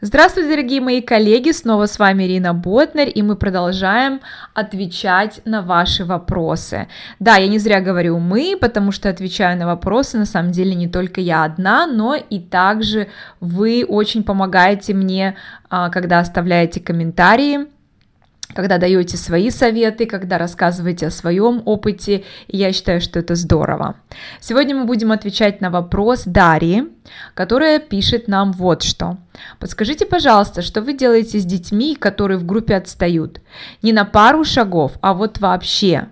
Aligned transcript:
Здравствуйте, 0.00 0.50
дорогие 0.50 0.80
мои 0.80 1.00
коллеги, 1.00 1.50
снова 1.50 1.86
с 1.86 1.98
вами 1.98 2.22
Ирина 2.22 2.54
Ботнер, 2.54 3.08
и 3.08 3.20
мы 3.20 3.34
продолжаем 3.34 4.20
отвечать 4.54 5.40
на 5.44 5.60
ваши 5.60 6.04
вопросы. 6.04 6.86
Да, 7.18 7.34
я 7.34 7.48
не 7.48 7.58
зря 7.58 7.80
говорю 7.80 8.20
«мы», 8.20 8.56
потому 8.60 8.92
что 8.92 9.08
отвечаю 9.08 9.58
на 9.58 9.66
вопросы, 9.66 10.16
на 10.16 10.24
самом 10.24 10.52
деле, 10.52 10.76
не 10.76 10.86
только 10.86 11.20
я 11.20 11.42
одна, 11.42 11.88
но 11.88 12.14
и 12.14 12.38
также 12.38 13.08
вы 13.40 13.84
очень 13.88 14.22
помогаете 14.22 14.94
мне, 14.94 15.34
а, 15.68 15.90
когда 15.90 16.20
оставляете 16.20 16.78
комментарии, 16.78 17.66
когда 18.54 18.78
даете 18.78 19.16
свои 19.16 19.50
советы, 19.50 20.06
когда 20.06 20.38
рассказываете 20.38 21.08
о 21.08 21.10
своем 21.10 21.62
опыте, 21.64 22.24
я 22.48 22.72
считаю, 22.72 23.00
что 23.00 23.18
это 23.18 23.34
здорово. 23.34 23.96
Сегодня 24.40 24.74
мы 24.74 24.84
будем 24.84 25.12
отвечать 25.12 25.60
на 25.60 25.70
вопрос 25.70 26.24
Дарьи, 26.24 26.84
которая 27.34 27.78
пишет 27.78 28.26
нам 28.28 28.52
вот 28.52 28.82
что. 28.82 29.18
Подскажите, 29.58 30.06
пожалуйста, 30.06 30.62
что 30.62 30.82
вы 30.82 30.94
делаете 30.94 31.38
с 31.38 31.44
детьми, 31.44 31.94
которые 31.94 32.38
в 32.38 32.46
группе 32.46 32.76
отстают? 32.76 33.40
Не 33.82 33.92
на 33.92 34.04
пару 34.04 34.44
шагов, 34.44 34.92
а 35.00 35.14
вот 35.14 35.38
вообще. 35.38 36.08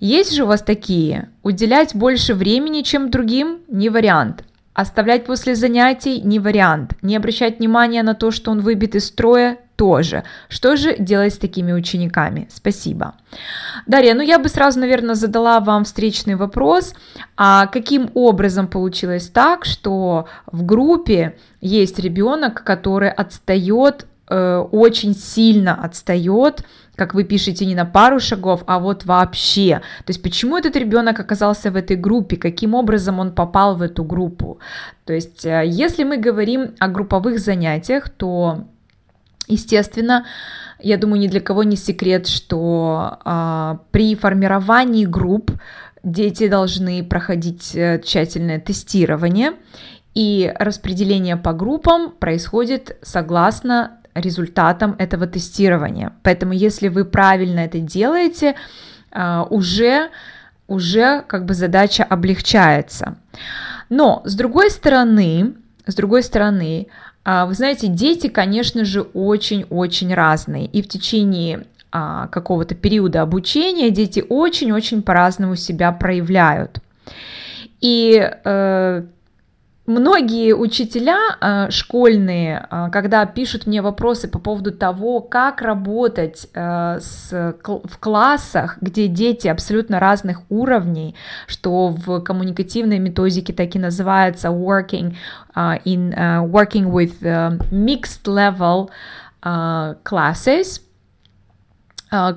Есть 0.00 0.34
же 0.34 0.44
у 0.44 0.46
вас 0.46 0.62
такие? 0.62 1.28
Уделять 1.42 1.94
больше 1.94 2.34
времени, 2.34 2.82
чем 2.82 3.10
другим? 3.10 3.58
Не 3.68 3.88
вариант. 3.88 4.44
Оставлять 4.74 5.24
после 5.24 5.54
занятий 5.54 6.20
не 6.20 6.38
вариант. 6.38 6.94
Не 7.00 7.16
обращать 7.16 7.58
внимания 7.58 8.02
на 8.02 8.14
то, 8.14 8.30
что 8.30 8.50
он 8.50 8.60
выбит 8.60 8.96
из 8.96 9.06
строя 9.06 9.58
тоже. 9.76 10.24
Что 10.48 10.76
же 10.76 10.96
делать 10.98 11.34
с 11.34 11.38
такими 11.38 11.72
учениками? 11.72 12.48
Спасибо. 12.50 13.14
Дарья, 13.86 14.14
ну 14.14 14.22
я 14.22 14.38
бы 14.38 14.48
сразу, 14.48 14.80
наверное, 14.80 15.14
задала 15.14 15.60
вам 15.60 15.84
встречный 15.84 16.36
вопрос, 16.36 16.94
а 17.36 17.66
каким 17.66 18.10
образом 18.14 18.68
получилось 18.68 19.28
так, 19.28 19.64
что 19.64 20.26
в 20.46 20.64
группе 20.64 21.36
есть 21.60 21.98
ребенок, 21.98 22.62
который 22.64 23.10
отстает, 23.10 24.06
э, 24.28 24.58
очень 24.70 25.14
сильно 25.14 25.74
отстает, 25.74 26.64
как 26.96 27.14
вы 27.14 27.24
пишете, 27.24 27.66
не 27.66 27.74
на 27.74 27.84
пару 27.84 28.20
шагов, 28.20 28.62
а 28.66 28.78
вот 28.78 29.04
вообще. 29.04 29.80
То 30.04 30.10
есть 30.10 30.22
почему 30.22 30.56
этот 30.56 30.76
ребенок 30.76 31.18
оказался 31.18 31.70
в 31.70 31.76
этой 31.76 31.96
группе, 31.96 32.36
каким 32.36 32.74
образом 32.74 33.18
он 33.18 33.32
попал 33.32 33.76
в 33.76 33.82
эту 33.82 34.04
группу. 34.04 34.58
То 35.04 35.12
есть 35.12 35.44
э, 35.44 35.64
если 35.66 36.04
мы 36.04 36.16
говорим 36.16 36.74
о 36.78 36.88
групповых 36.88 37.38
занятиях, 37.40 38.08
то 38.08 38.64
Естественно, 39.46 40.24
я 40.80 40.96
думаю, 40.96 41.20
ни 41.20 41.28
для 41.28 41.40
кого 41.40 41.62
не 41.64 41.76
секрет, 41.76 42.26
что 42.26 43.18
а, 43.24 43.80
при 43.90 44.14
формировании 44.14 45.04
групп 45.04 45.50
дети 46.02 46.48
должны 46.48 47.02
проходить 47.02 47.74
э, 47.74 48.00
тщательное 48.04 48.60
тестирование, 48.60 49.52
и 50.14 50.52
распределение 50.58 51.36
по 51.36 51.52
группам 51.52 52.12
происходит 52.12 52.96
согласно 53.02 53.98
результатам 54.14 54.94
этого 54.98 55.26
тестирования. 55.26 56.12
Поэтому, 56.22 56.52
если 56.52 56.88
вы 56.88 57.04
правильно 57.04 57.60
это 57.60 57.80
делаете, 57.80 58.54
а, 59.10 59.44
уже, 59.50 60.10
уже 60.68 61.22
как 61.26 61.44
бы 61.44 61.54
задача 61.54 62.04
облегчается. 62.04 63.16
Но, 63.88 64.22
с 64.24 64.34
другой 64.34 64.70
стороны, 64.70 65.54
с 65.86 65.94
другой 65.94 66.22
стороны, 66.22 66.86
вы 67.24 67.54
знаете, 67.54 67.88
дети, 67.88 68.28
конечно 68.28 68.84
же, 68.84 69.02
очень-очень 69.02 70.12
разные, 70.12 70.66
и 70.66 70.82
в 70.82 70.88
течение 70.88 71.66
а, 71.96 72.26
какого-то 72.26 72.74
периода 72.74 73.22
обучения 73.22 73.90
дети 73.90 74.24
очень-очень 74.28 75.02
по-разному 75.02 75.54
себя 75.54 75.92
проявляют. 75.92 76.80
И 77.80 78.18
э, 78.44 79.02
Многие 79.86 80.54
учителя 80.54 81.18
э, 81.40 81.70
школьные, 81.70 82.66
э, 82.70 82.88
когда 82.90 83.26
пишут 83.26 83.66
мне 83.66 83.82
вопросы 83.82 84.28
по 84.28 84.38
поводу 84.38 84.72
того, 84.72 85.20
как 85.20 85.60
работать 85.60 86.48
э, 86.54 87.00
с, 87.00 87.30
в 87.62 87.98
классах, 88.00 88.78
где 88.80 89.08
дети 89.08 89.46
абсолютно 89.46 90.00
разных 90.00 90.40
уровней, 90.48 91.14
что 91.46 91.88
в 91.88 92.20
коммуникативной 92.20 92.98
методике 92.98 93.52
так 93.52 93.76
и 93.76 93.78
называется 93.78 94.48
working 94.48 95.16
in 95.54 96.14
working 96.50 96.90
with 96.90 97.20
mixed 97.70 98.24
level 98.24 98.88
classes, 99.42 100.80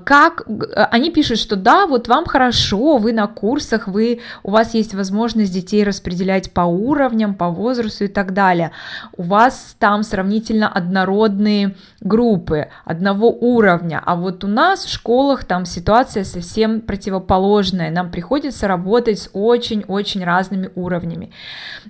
как 0.06 0.46
они 0.92 1.12
пишут, 1.12 1.40
что 1.40 1.56
да, 1.56 1.88
вот 1.88 2.08
вам 2.08 2.26
хорошо, 2.26 2.98
вы 2.98 3.14
на 3.14 3.28
курсах, 3.28 3.88
вы, 3.88 4.22
у 4.44 4.52
вас 4.52 4.74
есть 4.74 4.94
возможность 4.94 5.54
детей 5.54 5.84
распределять 5.84 6.52
по 6.52 6.62
уровням, 6.62 7.36
по 7.36 7.50
возрасту 7.50 8.06
и 8.06 8.08
так 8.08 8.34
далее. 8.34 8.72
У 9.16 9.24
вас 9.24 9.76
там 9.80 10.04
сравнительно 10.04 10.68
однородные 10.68 11.76
группы 12.02 12.68
одного 12.86 13.30
уровня, 13.30 14.02
а 14.06 14.16
вот 14.16 14.44
у 14.44 14.48
нас 14.48 14.86
в 14.86 14.90
школах 14.90 15.46
там 15.46 15.66
ситуация 15.66 16.24
совсем 16.24 16.82
противоположная, 16.82 17.92
нам 17.92 18.12
приходится 18.12 18.68
работать 18.68 19.20
с 19.20 19.30
очень-очень 19.34 20.24
разными 20.24 20.70
уровнями. 20.76 21.32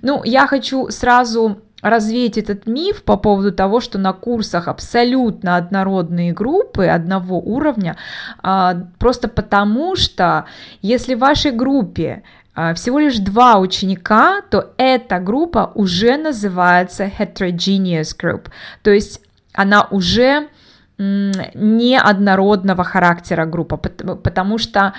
Ну, 0.02 0.22
я 0.24 0.46
хочу 0.46 0.88
сразу 0.90 1.62
развеять 1.82 2.38
этот 2.38 2.66
миф 2.66 3.02
по 3.02 3.16
поводу 3.16 3.52
того, 3.52 3.80
что 3.80 3.98
на 3.98 4.12
курсах 4.12 4.68
абсолютно 4.68 5.56
однородные 5.56 6.32
группы 6.32 6.86
одного 6.86 7.38
уровня, 7.38 7.96
а, 8.42 8.76
просто 8.98 9.28
потому 9.28 9.96
что 9.96 10.46
если 10.82 11.14
в 11.14 11.20
вашей 11.20 11.52
группе 11.52 12.22
а, 12.54 12.74
всего 12.74 12.98
лишь 12.98 13.18
два 13.18 13.58
ученика, 13.58 14.40
то 14.50 14.72
эта 14.76 15.20
группа 15.20 15.70
уже 15.74 16.16
называется 16.16 17.04
heterogeneous 17.04 18.16
group, 18.20 18.48
то 18.82 18.90
есть 18.90 19.20
она 19.52 19.86
уже 19.90 20.48
неоднородного 20.98 22.82
характера 22.82 23.46
группа, 23.46 23.76
потому 23.76 24.58
что 24.58 24.94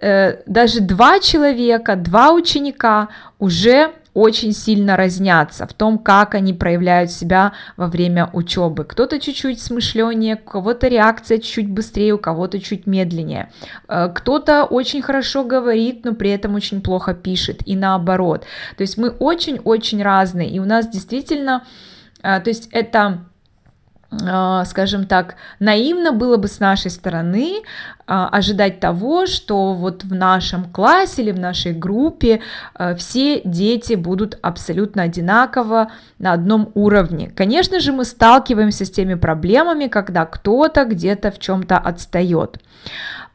э, 0.00 0.36
даже 0.46 0.80
два 0.80 1.18
человека, 1.18 1.96
два 1.96 2.30
ученика 2.30 3.08
уже 3.40 3.90
очень 4.14 4.52
сильно 4.52 4.96
разнятся 4.96 5.66
в 5.66 5.72
том, 5.72 5.98
как 5.98 6.34
они 6.34 6.52
проявляют 6.52 7.10
себя 7.10 7.52
во 7.76 7.86
время 7.86 8.28
учебы. 8.32 8.84
Кто-то 8.84 9.20
чуть-чуть 9.20 9.60
смышленнее, 9.60 10.36
у 10.36 10.50
кого-то 10.50 10.88
реакция 10.88 11.38
чуть 11.38 11.68
быстрее, 11.68 12.14
у 12.14 12.18
кого-то 12.18 12.60
чуть 12.60 12.86
медленнее. 12.86 13.50
Э, 13.88 14.08
кто-то 14.12 14.64
очень 14.64 15.02
хорошо 15.02 15.44
говорит, 15.44 16.04
но 16.04 16.14
при 16.14 16.30
этом 16.30 16.54
очень 16.54 16.82
плохо 16.82 17.14
пишет, 17.14 17.60
и 17.66 17.76
наоборот. 17.76 18.44
То 18.76 18.82
есть 18.82 18.98
мы 18.98 19.10
очень-очень 19.10 20.02
разные, 20.02 20.50
и 20.50 20.58
у 20.58 20.64
нас 20.64 20.88
действительно, 20.88 21.64
э, 22.22 22.40
то 22.40 22.50
есть 22.50 22.68
это 22.72 23.24
скажем 24.64 25.06
так, 25.06 25.36
наивно 25.60 26.12
было 26.12 26.36
бы 26.36 26.48
с 26.48 26.58
нашей 26.58 26.90
стороны 26.90 27.62
а, 28.08 28.28
ожидать 28.28 28.80
того, 28.80 29.26
что 29.26 29.72
вот 29.72 30.02
в 30.02 30.12
нашем 30.12 30.64
классе 30.64 31.22
или 31.22 31.30
в 31.30 31.38
нашей 31.38 31.72
группе 31.72 32.40
а, 32.74 32.96
все 32.96 33.40
дети 33.44 33.94
будут 33.94 34.36
абсолютно 34.42 35.04
одинаково 35.04 35.92
на 36.18 36.32
одном 36.32 36.72
уровне. 36.74 37.32
Конечно 37.36 37.78
же, 37.78 37.92
мы 37.92 38.04
сталкиваемся 38.04 38.84
с 38.84 38.90
теми 38.90 39.14
проблемами, 39.14 39.86
когда 39.86 40.26
кто-то 40.26 40.86
где-то 40.86 41.30
в 41.30 41.38
чем-то 41.38 41.78
отстает. 41.78 42.58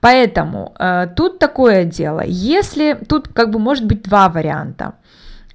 Поэтому 0.02 0.76
тут 1.16 1.40
такое 1.40 1.86
дело. 1.86 2.22
Если 2.24 3.00
тут 3.08 3.30
как 3.30 3.50
бы 3.50 3.58
может 3.58 3.86
быть 3.86 4.04
два 4.04 4.30
варианта. 4.30 4.96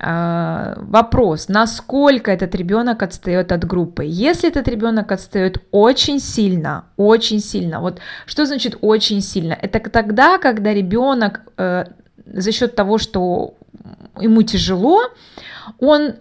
А, 0.02 0.76
вопрос, 0.78 1.48
насколько 1.48 2.30
этот 2.30 2.54
ребенок 2.54 3.02
отстает 3.02 3.52
от 3.52 3.66
группы. 3.66 4.02
Если 4.06 4.48
этот 4.48 4.66
ребенок 4.66 5.12
отстает 5.12 5.62
очень 5.72 6.20
сильно, 6.20 6.86
очень 6.96 7.40
сильно, 7.40 7.80
вот 7.80 8.00
что 8.24 8.46
значит 8.46 8.78
очень 8.80 9.20
сильно? 9.20 9.52
Это 9.52 9.78
тогда, 9.90 10.38
когда 10.38 10.72
ребенок 10.72 11.42
э, 11.58 11.84
за 12.24 12.50
счет 12.50 12.74
того, 12.74 12.96
что 12.96 13.54
ему 14.18 14.42
тяжело, 14.42 15.00
он 15.78 16.14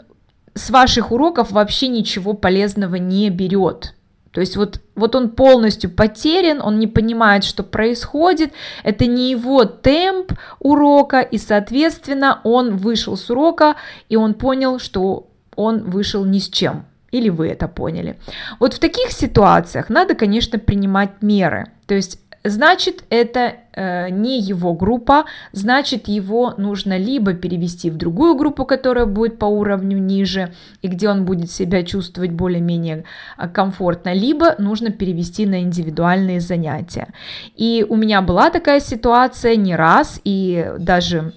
с 0.56 0.70
ваших 0.72 1.14
уроков 1.14 1.52
вообще 1.52 1.88
ничего 1.88 2.34
полезного 2.34 2.96
не 2.96 3.30
берет. 3.30 3.96
То 4.40 4.42
есть 4.42 4.56
вот, 4.56 4.80
вот 4.96 5.16
он 5.16 5.32
полностью 5.32 5.90
потерян, 5.90 6.62
он 6.62 6.80
не 6.80 6.88
понимает, 6.88 7.44
что 7.44 7.62
происходит, 7.62 8.54
это 8.86 9.06
не 9.06 9.32
его 9.32 9.66
темп 9.66 10.32
урока, 10.60 11.20
и, 11.20 11.38
соответственно, 11.38 12.40
он 12.46 12.78
вышел 12.78 13.18
с 13.18 13.30
урока, 13.30 13.76
и 14.08 14.16
он 14.16 14.34
понял, 14.34 14.80
что 14.80 15.28
он 15.58 15.84
вышел 15.84 16.24
ни 16.24 16.40
с 16.40 16.48
чем. 16.48 16.86
Или 17.12 17.28
вы 17.28 17.50
это 17.50 17.68
поняли. 17.68 18.18
Вот 18.62 18.74
в 18.74 18.80
таких 18.80 19.12
ситуациях 19.12 19.90
надо, 19.90 20.16
конечно, 20.16 20.58
принимать 20.58 21.22
меры. 21.22 21.74
То 21.86 21.96
есть 21.96 22.22
значит 22.44 23.04
это 23.10 23.56
э, 23.74 24.10
не 24.10 24.40
его 24.40 24.74
группа, 24.74 25.26
значит 25.52 26.08
его 26.08 26.54
нужно 26.58 26.98
либо 26.98 27.34
перевести 27.34 27.90
в 27.90 27.98
другую 27.98 28.36
группу, 28.36 28.66
которая 28.66 29.06
будет 29.06 29.40
по 29.40 29.46
уровню 29.46 29.98
ниже 29.98 30.54
и 30.82 30.88
где 30.88 31.10
он 31.10 31.26
будет 31.26 31.52
себя 31.52 31.84
чувствовать 31.84 32.32
более-менее 32.32 33.04
э, 33.38 33.48
комфортно, 33.48 34.14
либо 34.14 34.56
нужно 34.58 34.92
перевести 34.92 35.46
на 35.46 35.62
индивидуальные 35.62 36.40
занятия. 36.40 37.10
И 37.56 37.86
у 37.88 37.96
меня 37.96 38.22
была 38.22 38.50
такая 38.50 38.80
ситуация 38.80 39.56
не 39.56 39.76
раз, 39.76 40.22
и 40.24 40.74
даже 40.78 41.34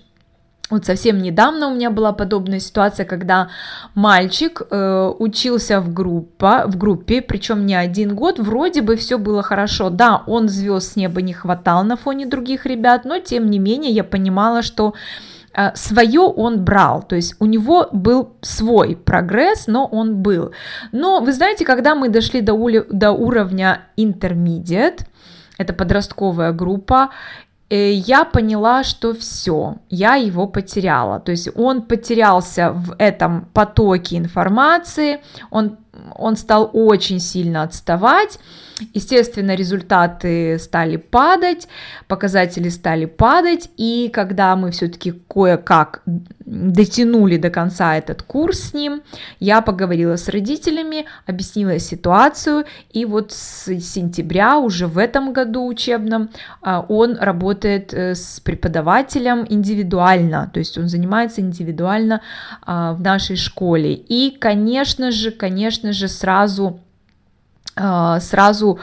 вот 0.73 0.87
совсем 0.87 1.19
недавно 1.19 1.69
у 1.69 1.75
меня 1.75 1.91
была 1.91 2.13
подобная 2.13 2.59
ситуация, 2.59 3.05
когда 3.05 3.49
мальчик 3.95 4.63
э, 4.71 5.13
учился 5.19 5.81
в, 5.81 5.93
группа, 5.93 6.65
в 6.67 6.79
группе, 6.79 7.21
причем 7.21 7.67
не 7.67 7.75
один 7.75 8.15
год, 8.15 8.39
вроде 8.39 8.81
бы 8.81 8.97
все 8.97 9.19
было 9.19 9.43
хорошо. 9.43 9.91
Да, 9.91 10.23
он 10.27 10.49
звезд 10.49 10.93
с 10.93 10.97
неба 10.97 11.21
не 11.21 11.35
хватал 11.35 11.85
на 11.85 11.97
фоне 11.97 12.27
других 12.27 12.65
ребят, 12.65 13.05
но 13.05 13.19
тем 13.19 13.51
не 13.51 13.59
менее 13.59 13.93
я 13.93 14.03
понимала, 14.03 14.63
что 14.63 14.95
э, 15.55 15.75
свое 15.75 16.21
он 16.21 16.65
брал, 16.65 17.03
то 17.03 17.17
есть 17.17 17.35
у 17.39 17.45
него 17.45 17.89
был 17.93 18.33
свой 18.41 18.97
прогресс, 18.97 19.67
но 19.67 19.87
он 19.87 20.23
был. 20.23 20.53
Но 20.91 21.21
вы 21.21 21.35
знаете, 21.35 21.67
когда 21.67 21.95
мы 21.95 22.09
дошли 22.09 22.41
до, 22.41 22.55
ули, 22.55 22.87
до 22.91 23.13
уровня 23.13 23.83
intermediate, 23.99 25.01
это 25.59 25.75
подростковая 25.75 26.53
группа, 26.53 27.11
я 27.77 28.25
поняла, 28.25 28.85
что 28.85 29.15
все, 29.15 29.77
я 29.89 30.15
его 30.15 30.47
потеряла. 30.47 31.21
То 31.21 31.31
есть 31.33 31.49
он 31.55 31.83
потерялся 31.83 32.73
в 32.73 32.95
этом 32.99 33.47
потоке 33.53 34.17
информации, 34.19 35.21
он 35.51 35.79
он 36.17 36.37
стал 36.37 36.71
очень 36.73 37.21
сильно 37.21 37.63
отставать. 37.63 38.39
Естественно, 38.95 39.55
результаты 39.55 40.59
стали 40.59 40.97
падать, 40.97 41.69
показатели 42.09 42.69
стали 42.69 43.07
падать, 43.07 43.71
и 43.77 44.11
когда 44.13 44.57
мы 44.57 44.71
все-таки 44.71 45.13
кое-как 45.13 46.03
дотянули 46.45 47.37
до 47.37 47.51
конца 47.51 47.97
этот 47.97 48.23
курс 48.23 48.61
с 48.61 48.75
ним, 48.75 49.03
я 49.41 49.61
поговорила 49.63 50.17
с 50.17 50.29
родителями, 50.29 51.07
объяснила 51.27 51.79
ситуацию, 51.79 52.65
и 52.91 53.05
вот 53.05 53.33
с 53.33 53.65
сентября 53.81 54.59
уже 54.59 54.87
в 54.87 54.99
этом 54.99 55.33
году 55.33 55.67
учебном 55.67 56.31
а, 56.61 56.85
он 56.89 57.17
работает 57.17 57.95
э, 57.95 58.15
с 58.15 58.41
преподавателем 58.41 59.47
индивидуально, 59.49 60.51
то 60.53 60.59
есть 60.59 60.77
он 60.79 60.89
занимается 60.89 61.41
индивидуально 61.41 62.21
а, 62.63 62.93
в 62.95 63.01
нашей 63.01 63.37
школе. 63.37 63.95
И, 63.95 64.37
конечно 64.39 65.11
же, 65.11 65.31
конечно 65.31 65.93
же, 65.93 66.09
сразу 66.09 66.81
сразу 67.75 68.79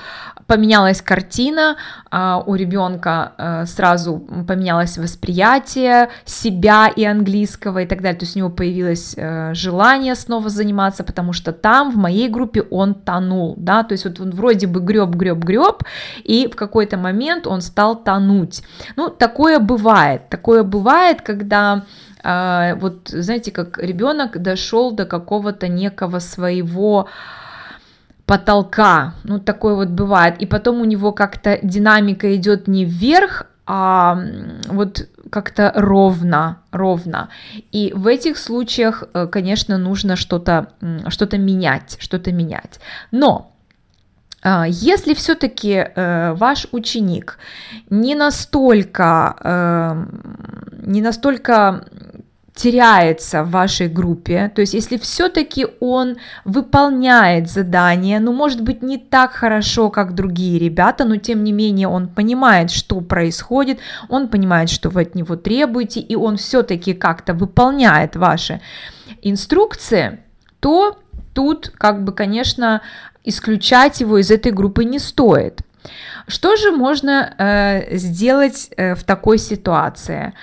поменялась 0.49 1.01
картина, 1.01 1.77
а, 2.09 2.43
у 2.45 2.55
ребенка 2.55 3.33
а, 3.37 3.65
сразу 3.67 4.17
поменялось 4.47 4.97
восприятие 4.97 6.09
себя 6.25 6.87
и 6.87 7.05
английского 7.05 7.83
и 7.83 7.85
так 7.85 8.01
далее, 8.01 8.19
то 8.19 8.25
есть 8.25 8.35
у 8.35 8.39
него 8.39 8.49
появилось 8.49 9.13
э, 9.15 9.53
желание 9.53 10.15
снова 10.15 10.49
заниматься, 10.49 11.03
потому 11.03 11.33
что 11.33 11.51
там 11.51 11.91
в 11.91 11.97
моей 11.97 12.29
группе 12.29 12.63
он 12.63 12.95
тонул, 12.95 13.53
да, 13.57 13.83
то 13.83 13.93
есть 13.93 14.05
вот 14.05 14.19
он 14.19 14.31
вроде 14.31 14.65
бы 14.65 14.79
греб, 14.79 15.09
греб, 15.09 15.37
греб, 15.37 15.83
и 16.23 16.49
в 16.51 16.55
какой-то 16.55 16.97
момент 16.97 17.45
он 17.45 17.61
стал 17.61 18.03
тонуть. 18.03 18.63
Ну, 18.95 19.09
такое 19.09 19.59
бывает, 19.59 20.29
такое 20.29 20.63
бывает, 20.63 21.21
когда 21.21 21.83
а, 22.23 22.75
вот 22.75 23.09
знаете, 23.09 23.51
как 23.51 23.77
ребенок 23.77 24.41
дошел 24.41 24.91
до 24.91 25.05
какого-то 25.05 25.67
некого 25.67 26.19
своего 26.19 27.07
потолка, 28.29 29.15
ну 29.23 29.39
такое 29.39 29.73
вот 29.73 29.87
бывает, 29.87 30.35
и 30.37 30.45
потом 30.45 30.81
у 30.81 30.85
него 30.85 31.11
как-то 31.13 31.57
динамика 31.63 32.35
идет 32.35 32.67
не 32.67 32.85
вверх, 32.85 33.47
а 33.65 34.19
вот 34.67 35.09
как-то 35.31 35.71
ровно, 35.75 36.59
ровно. 36.71 37.29
И 37.71 37.91
в 37.95 38.05
этих 38.05 38.37
случаях, 38.37 39.03
э, 39.13 39.25
конечно, 39.25 39.79
нужно 39.79 40.15
что-то 40.15 40.67
что 41.07 41.37
менять, 41.39 41.97
что-то 41.99 42.31
менять. 42.31 42.79
Но 43.11 43.51
а, 44.43 44.67
если 44.67 45.15
все-таки 45.15 45.73
э, 45.73 46.33
ваш 46.33 46.67
ученик 46.71 47.39
не 47.89 48.13
настолько, 48.13 49.35
э, 49.43 50.05
не 50.85 51.01
настолько 51.01 51.83
теряется 52.59 53.43
в 53.43 53.51
вашей 53.51 53.87
группе, 53.87 54.51
то 54.53 54.59
есть 54.59 54.73
если 54.73 54.97
все-таки 54.97 55.65
он 55.79 56.17
выполняет 56.43 57.49
задание, 57.49 58.19
ну, 58.19 58.33
может 58.33 58.61
быть, 58.61 58.81
не 58.81 58.97
так 58.97 59.31
хорошо, 59.31 59.89
как 59.89 60.13
другие 60.13 60.59
ребята, 60.59 61.05
но 61.05 61.15
тем 61.15 61.45
не 61.45 61.53
менее 61.53 61.87
он 61.87 62.09
понимает, 62.09 62.69
что 62.69 62.99
происходит, 62.99 63.79
он 64.09 64.27
понимает, 64.27 64.69
что 64.69 64.89
вы 64.89 65.03
от 65.03 65.15
него 65.15 65.37
требуете, 65.37 66.01
и 66.01 66.15
он 66.15 66.35
все-таки 66.35 66.93
как-то 66.93 67.33
выполняет 67.33 68.17
ваши 68.17 68.59
инструкции, 69.21 70.19
то 70.59 70.99
тут, 71.33 71.71
как 71.77 72.03
бы, 72.03 72.11
конечно, 72.11 72.81
исключать 73.23 74.01
его 74.01 74.17
из 74.17 74.31
этой 74.31 74.51
группы 74.51 74.83
не 74.83 74.99
стоит. 74.99 75.61
Что 76.27 76.55
же 76.55 76.71
можно 76.71 77.33
э, 77.37 77.97
сделать 77.97 78.69
э, 78.77 78.95
в 78.95 79.03
такой 79.03 79.37
ситуации? 79.37 80.33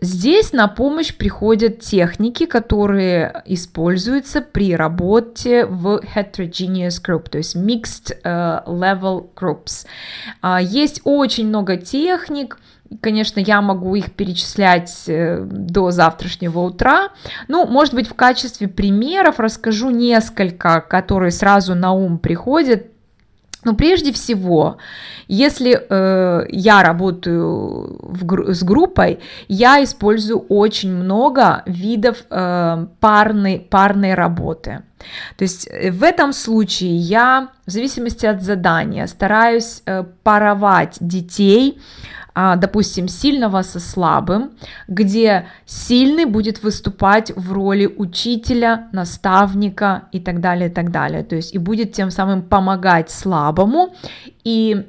Здесь 0.00 0.52
на 0.52 0.68
помощь 0.68 1.12
приходят 1.12 1.80
техники, 1.80 2.46
которые 2.46 3.42
используются 3.46 4.40
при 4.40 4.76
работе 4.76 5.66
в 5.66 6.00
heterogeneous 6.14 7.02
group, 7.04 7.28
то 7.28 7.38
есть 7.38 7.56
mixed 7.56 8.16
uh, 8.22 8.64
level 8.66 9.28
groups. 9.34 9.86
Uh, 10.40 10.62
есть 10.62 11.00
очень 11.02 11.48
много 11.48 11.76
техник, 11.76 12.58
Конечно, 13.02 13.38
я 13.40 13.60
могу 13.60 13.94
их 13.96 14.12
перечислять 14.12 15.04
э, 15.08 15.42
до 15.42 15.90
завтрашнего 15.90 16.60
утра. 16.60 17.10
Ну, 17.46 17.66
может 17.66 17.92
быть, 17.92 18.08
в 18.08 18.14
качестве 18.14 18.66
примеров 18.66 19.38
расскажу 19.38 19.90
несколько, 19.90 20.80
которые 20.80 21.30
сразу 21.30 21.74
на 21.74 21.92
ум 21.92 22.18
приходят 22.18 22.86
но 23.64 23.74
прежде 23.74 24.12
всего, 24.12 24.78
если 25.26 25.72
э, 25.78 26.46
я 26.48 26.82
работаю 26.82 27.98
в, 28.02 28.54
с 28.54 28.62
группой, 28.62 29.18
я 29.48 29.82
использую 29.82 30.40
очень 30.48 30.92
много 30.92 31.62
видов 31.66 32.24
э, 32.30 32.86
парной, 33.00 33.58
парной 33.58 34.14
работы. 34.14 34.82
То 35.36 35.42
есть 35.42 35.68
э, 35.70 35.90
в 35.90 36.02
этом 36.02 36.32
случае 36.32 36.96
я, 36.96 37.48
в 37.66 37.70
зависимости 37.70 38.26
от 38.26 38.42
задания, 38.42 39.06
стараюсь 39.06 39.82
э, 39.86 40.04
паровать 40.22 40.96
детей 41.00 41.80
допустим, 42.56 43.08
сильного 43.08 43.62
со 43.62 43.80
слабым, 43.80 44.50
где 44.86 45.46
сильный 45.66 46.24
будет 46.24 46.62
выступать 46.62 47.32
в 47.36 47.52
роли 47.52 47.86
учителя, 47.86 48.88
наставника 48.92 50.04
и 50.12 50.20
так 50.20 50.40
далее, 50.40 50.68
и 50.68 50.72
так 50.72 50.90
далее. 50.90 51.22
То 51.24 51.36
есть 51.36 51.54
и 51.54 51.58
будет 51.58 51.92
тем 51.92 52.10
самым 52.10 52.42
помогать 52.42 53.10
слабому 53.10 53.94
и 54.44 54.86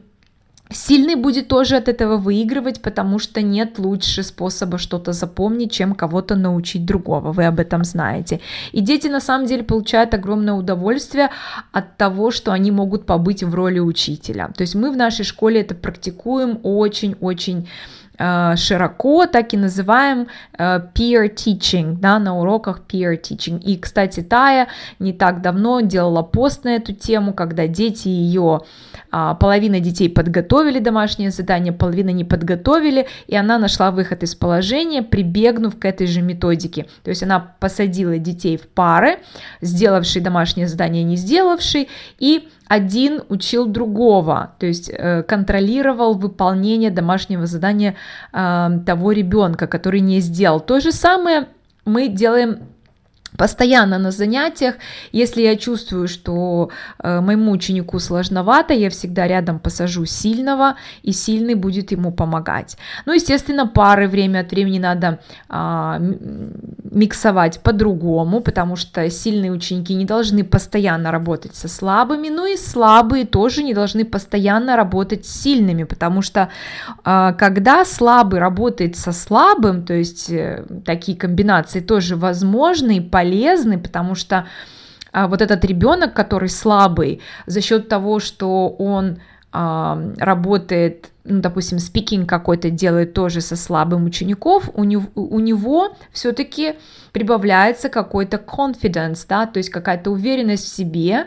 Сильный 0.71 1.15
будет 1.15 1.47
тоже 1.47 1.77
от 1.77 1.87
этого 1.87 2.17
выигрывать, 2.17 2.79
потому 2.79 3.17
что 3.17 3.41
нет 3.41 3.79
лучше 3.79 4.21
способа 4.21 4.77
что-то 4.77 5.13
запомнить, 5.13 5.71
чем 5.71 5.95
кого-то 5.95 6.35
научить 6.35 6.85
другого. 6.85 7.31
Вы 7.31 7.45
об 7.45 7.59
этом 7.59 7.83
знаете. 7.83 8.39
И 8.71 8.81
дети 8.81 9.07
на 9.07 9.19
самом 9.19 9.47
деле 9.47 9.63
получают 9.63 10.13
огромное 10.13 10.53
удовольствие 10.53 11.31
от 11.71 11.97
того, 11.97 12.29
что 12.29 12.51
они 12.51 12.69
могут 12.69 13.07
побыть 13.07 13.43
в 13.43 13.55
роли 13.55 13.79
учителя. 13.79 14.51
То 14.55 14.61
есть 14.61 14.75
мы 14.75 14.91
в 14.91 14.97
нашей 14.97 15.25
школе 15.25 15.61
это 15.61 15.73
практикуем 15.73 16.59
очень-очень 16.61 17.67
широко, 18.57 19.25
так 19.25 19.53
и 19.53 19.57
называем 19.57 20.27
э, 20.57 20.81
peer 20.93 21.33
teaching, 21.33 21.95
да, 21.99 22.19
на 22.19 22.37
уроках 22.37 22.81
peer 22.87 23.19
teaching. 23.19 23.61
И, 23.61 23.77
кстати, 23.77 24.21
Тая 24.21 24.67
не 24.99 25.13
так 25.13 25.41
давно 25.41 25.79
делала 25.81 26.21
пост 26.21 26.65
на 26.65 26.75
эту 26.75 26.93
тему, 26.93 27.33
когда 27.33 27.67
дети 27.67 28.09
ее, 28.09 28.61
а, 29.11 29.35
половина 29.35 29.79
детей 29.79 30.09
подготовили 30.09 30.79
домашнее 30.79 31.31
задание, 31.31 31.71
половина 31.71 32.09
не 32.09 32.23
подготовили, 32.23 33.07
и 33.27 33.35
она 33.35 33.57
нашла 33.57 33.91
выход 33.91 34.23
из 34.23 34.35
положения, 34.35 35.01
прибегнув 35.01 35.79
к 35.79 35.85
этой 35.85 36.07
же 36.07 36.21
методике. 36.21 36.87
То 37.03 37.09
есть 37.09 37.23
она 37.23 37.39
посадила 37.59 38.17
детей 38.17 38.57
в 38.57 38.67
пары, 38.67 39.19
сделавший 39.61 40.21
домашнее 40.21 40.67
задание, 40.67 41.03
не 41.03 41.15
сделавший, 41.15 41.87
и 42.19 42.49
один 42.69 43.23
учил 43.29 43.65
другого, 43.65 44.51
то 44.59 44.67
есть 44.67 44.91
э, 44.93 45.23
контролировал 45.23 46.13
выполнение 46.13 46.91
домашнего 46.91 47.47
задания 47.47 47.95
э, 48.33 48.69
того 48.85 49.11
ребенка, 49.11 49.67
который 49.67 50.01
не 50.01 50.19
сделал. 50.19 50.59
То 50.59 50.79
же 50.79 50.91
самое 50.91 51.47
мы 51.85 52.07
делаем 52.07 52.59
постоянно 53.37 53.97
на 53.97 54.11
занятиях. 54.11 54.75
Если 55.11 55.41
я 55.41 55.55
чувствую, 55.55 56.07
что 56.07 56.69
э, 56.99 57.21
моему 57.21 57.51
ученику 57.51 57.99
сложновато, 57.99 58.73
я 58.73 58.89
всегда 58.89 59.27
рядом 59.27 59.59
посажу 59.59 60.05
сильного, 60.05 60.75
и 61.03 61.11
сильный 61.11 61.55
будет 61.55 61.91
ему 61.91 62.11
помогать. 62.11 62.77
Ну, 63.05 63.13
естественно, 63.13 63.67
пары 63.67 64.07
время 64.07 64.39
от 64.39 64.51
времени 64.51 64.79
надо 64.79 65.19
э, 65.49 65.97
миксовать 66.91 67.59
по-другому, 67.59 68.41
потому 68.41 68.75
что 68.75 69.09
сильные 69.09 69.51
ученики 69.51 69.95
не 69.95 70.05
должны 70.05 70.43
постоянно 70.43 71.11
работать 71.11 71.55
со 71.55 71.67
слабыми, 71.67 72.29
ну 72.29 72.45
и 72.45 72.57
слабые 72.57 73.25
тоже 73.25 73.63
не 73.63 73.73
должны 73.73 74.05
постоянно 74.05 74.75
работать 74.75 75.25
с 75.25 75.41
сильными, 75.41 75.83
потому 75.83 76.21
что 76.21 76.49
э, 77.05 77.33
когда 77.37 77.85
слабый 77.85 78.39
работает 78.39 78.95
со 78.97 79.11
слабым, 79.11 79.85
то 79.85 79.93
есть 79.93 80.29
э, 80.29 80.65
такие 80.85 81.17
комбинации 81.17 81.79
тоже 81.79 82.15
возможны 82.15 82.97
и 82.97 83.01
полезны, 83.19 83.77
потому 83.77 84.15
что 84.15 84.45
а, 85.11 85.27
вот 85.27 85.41
этот 85.41 85.65
ребенок, 85.65 86.13
который 86.13 86.47
слабый, 86.47 87.19
за 87.47 87.59
счет 87.59 87.89
того, 87.89 88.19
что 88.19 88.69
он 88.69 89.17
э, 89.51 90.13
работает, 90.17 91.09
ну, 91.25 91.41
допустим, 91.41 91.79
speaking 91.79 92.25
какой-то 92.25 92.69
делает 92.69 93.13
тоже 93.13 93.41
со 93.41 93.57
слабым 93.57 94.05
учеников, 94.05 94.69
у 94.73 94.85
него, 94.85 95.07
у 95.15 95.39
него 95.39 95.97
все-таки 96.13 96.75
прибавляется 97.11 97.89
какой-то 97.89 98.37
confidence, 98.37 99.25
да, 99.27 99.45
то 99.45 99.57
есть 99.57 99.69
какая-то 99.69 100.11
уверенность 100.11 100.63
в 100.63 100.73
себе, 100.73 101.25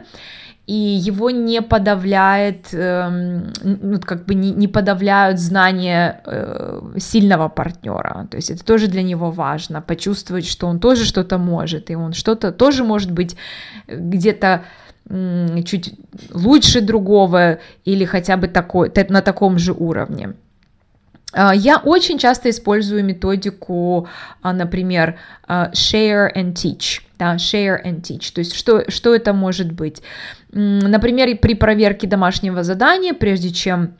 и 0.66 0.74
его 0.74 1.30
не 1.30 1.60
подавляет, 1.60 2.68
э, 2.72 3.08
ну, 3.62 4.00
как 4.00 4.24
бы 4.26 4.34
не, 4.34 4.52
не 4.52 4.68
подавляют 4.68 5.40
знания 5.40 6.22
э, 6.24 6.80
сильного 6.98 7.48
партнера. 7.48 8.28
То 8.30 8.36
есть 8.36 8.50
это 8.50 8.64
тоже 8.64 8.86
для 8.86 9.02
него 9.02 9.30
важно, 9.30 9.82
почувствовать, 9.82 10.46
что 10.46 10.68
он 10.68 10.78
тоже 10.78 11.04
что-то 11.04 11.38
может, 11.38 11.90
и 11.90 11.96
он 11.96 12.12
что-то 12.12 12.52
тоже 12.52 12.84
может 12.84 13.10
быть 13.10 13.36
где-то 13.88 14.62
чуть 15.64 15.94
лучше 16.32 16.80
другого 16.80 17.58
или 17.84 18.04
хотя 18.04 18.36
бы 18.36 18.46
такой, 18.46 18.90
на 19.08 19.20
таком 19.20 19.58
же 19.58 19.72
уровне. 19.72 20.34
А, 21.32 21.54
я 21.54 21.78
очень 21.78 22.18
часто 22.18 22.50
использую 22.50 23.04
методику, 23.04 24.06
а, 24.42 24.52
например, 24.52 25.18
а, 25.46 25.70
share 25.72 26.30
and 26.34 26.54
teach, 26.54 27.00
share 27.36 27.82
and 27.84 28.02
teach, 28.02 28.32
то 28.32 28.40
есть 28.40 28.54
что, 28.54 28.88
что 28.90 29.14
это 29.14 29.32
может 29.32 29.72
быть? 29.72 30.02
Например, 30.50 31.36
при 31.38 31.54
проверке 31.54 32.06
домашнего 32.06 32.62
задания, 32.62 33.14
прежде 33.14 33.50
чем 33.50 33.94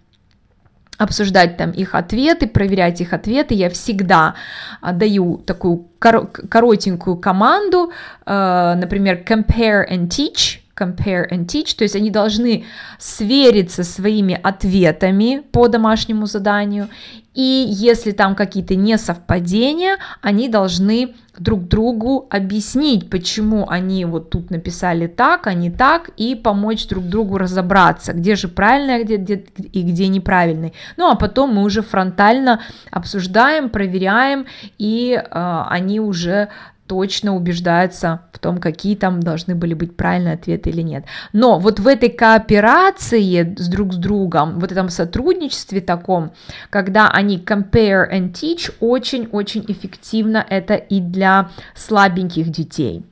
обсуждать 0.99 1.57
там 1.57 1.71
их 1.71 1.95
ответы, 1.95 2.47
проверять 2.47 3.00
их 3.00 3.12
ответы, 3.12 3.55
я 3.55 3.71
всегда 3.71 4.35
даю 4.83 5.38
такую 5.38 5.88
коротенькую 5.99 7.17
команду, 7.17 7.93
например, 8.25 9.25
compare 9.26 9.85
and 9.91 10.09
teach, 10.09 10.62
compare 10.83 11.29
and 11.31 11.47
teach, 11.47 11.77
то 11.77 11.85
есть 11.85 11.97
они 11.97 12.11
должны 12.11 12.65
свериться 12.99 13.85
своими 13.85 14.39
ответами 14.43 15.43
по 15.53 15.69
домашнему 15.69 16.27
заданию, 16.27 16.89
и 17.35 17.65
если 17.69 18.11
там 18.12 18.35
какие-то 18.35 18.75
несовпадения, 18.75 19.97
они 20.21 20.49
должны 20.49 21.15
друг 21.39 21.67
другу 21.67 22.27
объяснить, 22.31 23.09
почему 23.09 23.67
они 23.67 24.05
вот 24.05 24.29
тут 24.29 24.51
написали 24.51 25.07
так, 25.07 25.47
а 25.47 25.55
не 25.55 25.71
так, 25.71 26.11
и 26.19 26.35
помочь 26.35 26.87
друг 26.87 27.05
другу 27.07 27.39
разобраться, 27.39 28.12
где 28.12 28.37
же 28.37 28.49
правильно, 28.49 28.97
а 28.97 29.03
где, 29.03 29.17
где, 29.17 29.45
и 29.73 29.83
где 29.83 30.09
неправильный. 30.09 30.75
Ну 30.99 31.09
а 31.11 31.15
потом 31.15 31.55
мы 31.55 31.62
уже 31.62 31.81
фронтально 31.81 32.61
обсуждаем, 32.91 33.71
проверяем, 33.71 34.45
и 34.77 35.15
э, 35.15 35.65
они 35.69 36.01
уже 36.01 36.49
точно 36.87 37.35
убеждается 37.35 38.23
в 38.33 38.39
том, 38.39 38.59
какие 38.59 38.97
там 38.97 39.21
должны 39.21 39.55
были 39.55 39.75
быть 39.75 39.97
правильные 39.97 40.35
ответы 40.35 40.71
или 40.71 40.83
нет. 40.83 41.05
Но 41.33 41.59
вот 41.59 41.81
в 41.81 41.87
этой 41.87 42.09
кооперации 42.09 43.55
с 43.57 43.69
друг 43.69 43.95
с 43.95 43.97
другом, 43.97 44.59
вот 44.59 44.73
этом 44.73 44.89
сотрудничестве 44.89 45.81
таком, 45.81 46.33
когда 46.71 47.09
они 47.09 47.39
compare 47.39 48.11
and 48.11 48.33
teach, 48.33 48.73
очень-очень 48.81 49.65
эффективно 49.69 50.45
это 50.49 50.75
и 50.75 51.01
для 51.01 51.51
слабеньких 51.75 52.51
детей. 52.51 53.05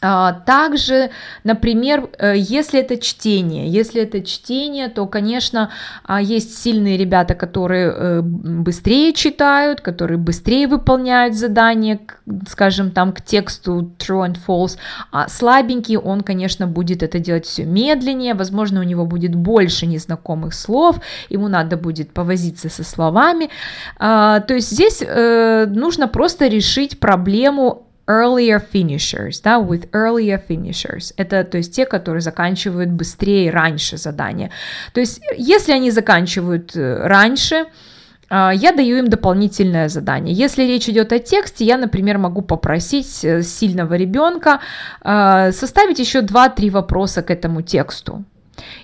А, 0.00 0.32
также, 0.32 1.10
например, 1.42 2.08
э, 2.18 2.34
если 2.36 2.80
это 2.80 2.98
чтение, 2.98 3.68
если 3.68 4.02
это 4.02 4.22
чтение, 4.22 4.88
то, 4.88 5.06
конечно, 5.06 5.70
а, 6.04 6.20
есть 6.22 6.56
сильные 6.56 6.96
ребята, 6.96 7.34
которые 7.34 7.92
э, 7.92 8.20
быстрее 8.22 9.12
читают, 9.12 9.80
которые 9.80 10.18
быстрее 10.18 10.68
выполняют 10.68 11.34
задания, 11.34 11.98
скажем, 12.48 12.92
там 12.92 13.12
к 13.12 13.22
тексту 13.22 13.92
true 13.98 14.24
and 14.24 14.36
false, 14.46 14.78
а 15.10 15.28
слабенький, 15.28 15.96
он, 15.96 16.20
конечно, 16.20 16.68
будет 16.68 17.02
это 17.02 17.18
делать 17.18 17.46
все 17.46 17.64
медленнее, 17.64 18.34
возможно, 18.34 18.80
у 18.80 18.84
него 18.84 19.04
будет 19.04 19.34
больше 19.34 19.86
незнакомых 19.86 20.54
слов, 20.54 21.00
ему 21.28 21.48
надо 21.48 21.76
будет 21.76 22.12
повозиться 22.12 22.68
со 22.68 22.84
словами, 22.84 23.50
а, 23.98 24.40
то 24.40 24.54
есть 24.54 24.70
здесь 24.70 25.02
э, 25.04 25.66
нужно 25.66 26.06
просто 26.06 26.46
решить 26.46 27.00
проблему 27.00 27.87
earlier 28.08 28.60
finishers, 28.72 29.40
да, 29.44 29.60
with 29.60 29.88
earlier 29.92 30.42
finishers. 30.48 31.12
Это, 31.16 31.44
то 31.44 31.58
есть, 31.58 31.74
те, 31.74 31.86
которые 31.86 32.22
заканчивают 32.22 32.90
быстрее, 32.90 33.50
раньше 33.50 33.96
задания. 33.96 34.50
То 34.92 35.00
есть, 35.00 35.20
если 35.36 35.72
они 35.72 35.90
заканчивают 35.90 36.74
э, 36.74 37.06
раньше, 37.06 37.66
а, 38.30 38.52
я 38.52 38.72
даю 38.72 38.98
им 38.98 39.08
дополнительное 39.08 39.88
задание. 39.88 40.34
Если 40.34 40.64
речь 40.64 40.88
идет 40.88 41.12
о 41.12 41.18
тексте, 41.18 41.64
я, 41.64 41.78
например, 41.78 42.18
могу 42.18 42.42
попросить 42.42 43.24
э, 43.24 43.42
сильного 43.42 43.94
ребенка 43.94 44.60
а, 45.00 45.52
составить 45.52 45.98
еще 45.98 46.20
2-3 46.20 46.70
вопроса 46.70 47.22
к 47.22 47.30
этому 47.30 47.62
тексту. 47.62 48.24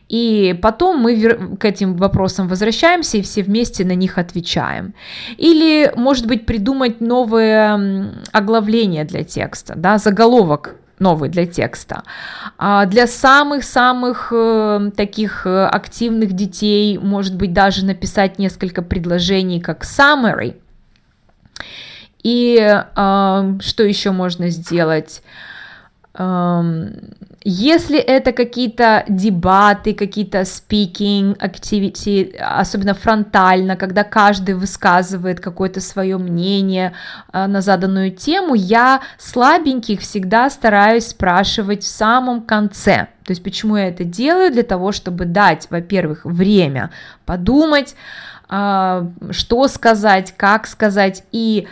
И 0.09 0.59
потом 0.63 1.01
мы 1.01 1.57
к 1.59 1.65
этим 1.65 1.97
вопросам 1.97 2.49
возвращаемся 2.49 3.19
и 3.19 3.23
все 3.23 3.43
вместе 3.43 3.85
на 3.85 3.95
них 3.95 4.19
отвечаем. 4.19 4.95
Или, 5.37 5.93
может 5.97 6.27
быть, 6.27 6.47
придумать 6.47 7.01
новое 7.01 8.13
оглавление 8.33 9.05
для 9.05 9.25
текста, 9.25 9.75
да, 9.77 9.99
заголовок 9.99 10.77
новый 10.99 11.29
для 11.29 11.47
текста. 11.47 12.03
А 12.59 12.87
для 12.87 13.07
самых-самых 13.07 14.33
э, 14.33 14.91
таких 14.97 15.47
э, 15.47 15.67
активных 15.67 16.33
детей, 16.33 16.99
может 16.99 17.37
быть, 17.37 17.53
даже 17.53 17.85
написать 17.85 18.39
несколько 18.39 18.81
предложений 18.83 19.61
как 19.61 19.83
summary. 19.85 20.57
И 22.23 22.57
э, 22.59 23.59
что 23.61 23.83
еще 23.83 24.13
можно 24.13 24.49
сделать? 24.51 25.23
Если 26.17 27.99
это 27.99 28.33
какие-то 28.33 29.05
дебаты, 29.09 29.95
какие-то 29.95 30.43
speaking 30.43 31.37
activity, 31.39 32.35
особенно 32.39 32.95
фронтально, 32.95 33.77
когда 33.77 34.03
каждый 34.03 34.55
высказывает 34.55 35.41
какое-то 35.41 35.81
свое 35.81 36.17
мнение 36.17 36.95
а, 37.33 37.47
на 37.47 37.61
заданную 37.61 38.13
тему, 38.13 38.55
я 38.55 39.01
слабеньких 39.19 40.01
всегда 40.01 40.49
стараюсь 40.49 41.09
спрашивать 41.09 41.83
в 41.83 41.89
самом 41.89 42.43
конце. 42.43 43.09
То 43.25 43.33
есть 43.33 43.43
почему 43.43 43.77
я 43.77 43.89
это 43.89 44.05
делаю? 44.05 44.53
Для 44.53 44.63
того, 44.63 44.93
чтобы 44.93 45.25
дать, 45.25 45.67
во-первых, 45.69 46.25
время 46.25 46.91
подумать, 47.27 47.95
что 48.49 49.69
сказать, 49.69 50.35
как 50.37 50.67
сказать, 50.67 51.25
и 51.33 51.67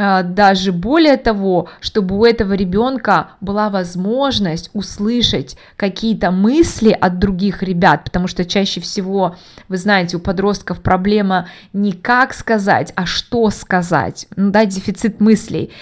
а, 0.00 0.22
даже 0.22 0.70
более 0.70 1.16
того, 1.16 1.68
чтобы 1.80 2.16
у 2.18 2.24
этого 2.24 2.52
ребенка 2.52 3.30
была 3.40 3.68
возможность 3.68 4.70
услышать 4.72 5.56
какие-то 5.76 6.30
мысли 6.30 6.90
от 6.90 7.18
других 7.18 7.64
ребят, 7.64 8.04
потому 8.04 8.28
что 8.28 8.44
чаще 8.44 8.80
всего, 8.80 9.36
вы 9.68 9.76
знаете, 9.76 10.16
у 10.16 10.20
подростков 10.20 10.82
проблема 10.82 11.48
не 11.72 11.92
как 11.92 12.32
сказать, 12.32 12.92
а 12.94 13.06
что 13.06 13.50
сказать, 13.50 14.28
ну, 14.36 14.50
да, 14.50 14.66
дефицит 14.66 15.20
мыслей. 15.20 15.72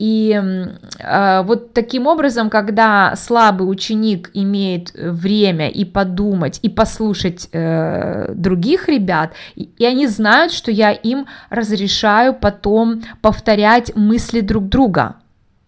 И 0.00 0.32
э, 0.32 1.42
вот 1.42 1.74
таким 1.74 2.06
образом, 2.06 2.48
когда 2.48 3.14
слабый 3.16 3.70
ученик 3.70 4.30
имеет 4.32 4.92
время 4.94 5.68
и 5.68 5.84
подумать, 5.84 6.58
и 6.62 6.70
послушать 6.70 7.50
э, 7.52 8.32
других 8.34 8.88
ребят, 8.88 9.34
и, 9.56 9.64
и 9.76 9.84
они 9.84 10.06
знают, 10.06 10.52
что 10.52 10.70
я 10.70 10.90
им 10.92 11.26
разрешаю 11.50 12.32
потом 12.32 13.02
повторять 13.20 13.94
мысли 13.94 14.40
друг 14.40 14.70
друга. 14.70 15.16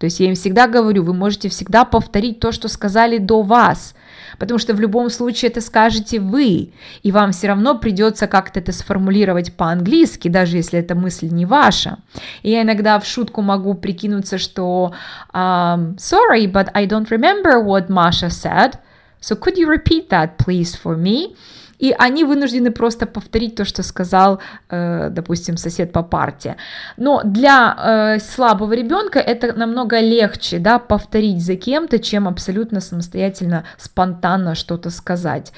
То 0.03 0.07
есть 0.07 0.19
я 0.19 0.27
им 0.27 0.35
всегда 0.35 0.67
говорю, 0.67 1.05
вы 1.05 1.15
можете 1.15 1.49
всегда 1.49 1.85
повторить 1.85 2.41
то, 2.41 2.51
что 2.51 2.67
сказали 2.67 3.19
до 3.19 3.43
вас, 3.43 3.95
потому 4.37 4.59
что 4.59 4.75
в 4.75 4.81
любом 4.81 5.11
случае 5.11 5.53
это 5.53 5.61
скажете 5.61 6.19
вы, 6.19 6.73
и 7.05 7.13
вам 7.13 7.31
все 7.31 7.47
равно 7.47 7.79
придется 7.79 8.27
как-то 8.27 8.59
это 8.59 8.73
сформулировать 8.73 9.53
по-английски, 9.55 10.27
даже 10.27 10.57
если 10.57 10.81
эта 10.81 10.97
мысль 10.97 11.29
не 11.29 11.47
ваша. 11.47 11.99
И 12.43 12.51
я 12.51 12.63
иногда 12.63 12.99
в 12.99 13.07
шутку 13.07 13.43
могу 13.43 13.75
прикинуться, 13.75 14.39
что 14.39 14.93
um, 15.33 15.95
sorry, 15.99 16.51
but 16.51 16.73
I 16.75 16.89
don't 16.89 17.09
remember 17.09 17.65
what 17.65 17.89
Masha 17.89 18.27
said, 18.27 18.81
so 19.21 19.37
could 19.37 19.57
you 19.57 19.69
repeat 19.69 20.09
that 20.09 20.37
please 20.37 20.75
for 20.75 20.97
me? 20.97 21.37
И 21.83 21.93
они 21.99 22.25
вынуждены 22.25 22.71
просто 22.71 23.07
повторить 23.07 23.57
то, 23.57 23.65
что 23.65 23.83
сказал, 23.83 24.41
э, 24.71 25.09
допустим, 25.11 25.57
сосед 25.57 25.93
по 25.93 26.03
парте. 26.05 26.57
Но 26.97 27.23
для 27.25 27.77
э, 27.77 28.19
слабого 28.21 28.73
ребенка 28.73 29.19
это 29.19 29.53
намного 29.59 29.99
легче, 30.01 30.61
да, 30.61 30.79
повторить 30.79 31.45
за 31.45 31.57
кем-то, 31.57 31.99
чем 31.99 32.29
абсолютно 32.29 32.81
самостоятельно, 32.81 33.65
спонтанно 33.79 34.55
что-то 34.55 34.91
сказать. 34.91 35.53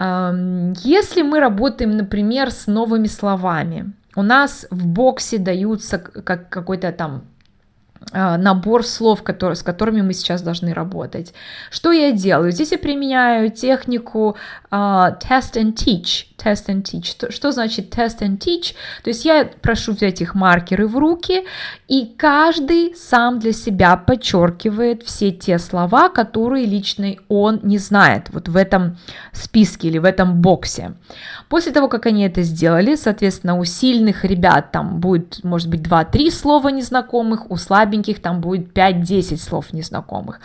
Если 0.00 1.22
мы 1.22 1.40
работаем, 1.40 1.96
например, 1.96 2.52
с 2.52 2.68
новыми 2.68 3.08
словами, 3.08 3.92
у 4.14 4.22
нас 4.22 4.66
в 4.70 4.86
боксе 4.86 5.38
даются 5.38 5.98
как 5.98 6.48
какой-то 6.48 6.92
там 6.92 7.24
набор 8.12 8.86
слов, 8.86 9.22
которые, 9.22 9.56
с 9.56 9.62
которыми 9.62 10.00
мы 10.00 10.14
сейчас 10.14 10.42
должны 10.42 10.72
работать. 10.72 11.34
Что 11.70 11.92
я 11.92 12.12
делаю? 12.12 12.52
Здесь 12.52 12.72
я 12.72 12.78
применяю 12.78 13.50
технику 13.50 14.36
uh, 14.70 15.18
test 15.20 15.54
and 15.54 15.74
teach. 15.74 16.24
Test 16.38 16.68
and 16.68 16.82
teach. 16.82 17.04
Что, 17.04 17.32
что 17.32 17.52
значит 17.52 17.94
test 17.94 18.20
and 18.20 18.38
teach? 18.38 18.74
То 19.02 19.10
есть 19.10 19.24
я 19.24 19.50
прошу 19.60 19.92
взять 19.92 20.20
их 20.20 20.34
маркеры 20.34 20.86
в 20.86 20.96
руки, 20.96 21.44
и 21.88 22.06
каждый 22.16 22.94
сам 22.94 23.40
для 23.40 23.52
себя 23.52 23.96
подчеркивает 23.96 25.02
все 25.02 25.32
те 25.32 25.58
слова, 25.58 26.08
которые 26.08 26.64
лично 26.64 27.16
он 27.28 27.60
не 27.62 27.78
знает 27.78 28.28
вот 28.30 28.48
в 28.48 28.56
этом 28.56 28.98
списке 29.32 29.88
или 29.88 29.98
в 29.98 30.04
этом 30.04 30.40
боксе. 30.40 30.92
После 31.48 31.72
того, 31.72 31.88
как 31.88 32.06
они 32.06 32.24
это 32.24 32.42
сделали, 32.42 32.94
соответственно, 32.94 33.58
у 33.58 33.64
сильных 33.64 34.24
ребят 34.24 34.70
там 34.70 35.00
будет, 35.00 35.42
может 35.42 35.68
быть, 35.68 35.80
2-3 35.80 36.30
слова 36.30 36.68
незнакомых, 36.68 37.50
у 37.50 37.56
слабеньких 37.56 37.97
там 38.20 38.40
будет 38.40 38.76
5-10 38.76 39.36
слов 39.36 39.72
незнакомых. 39.72 40.40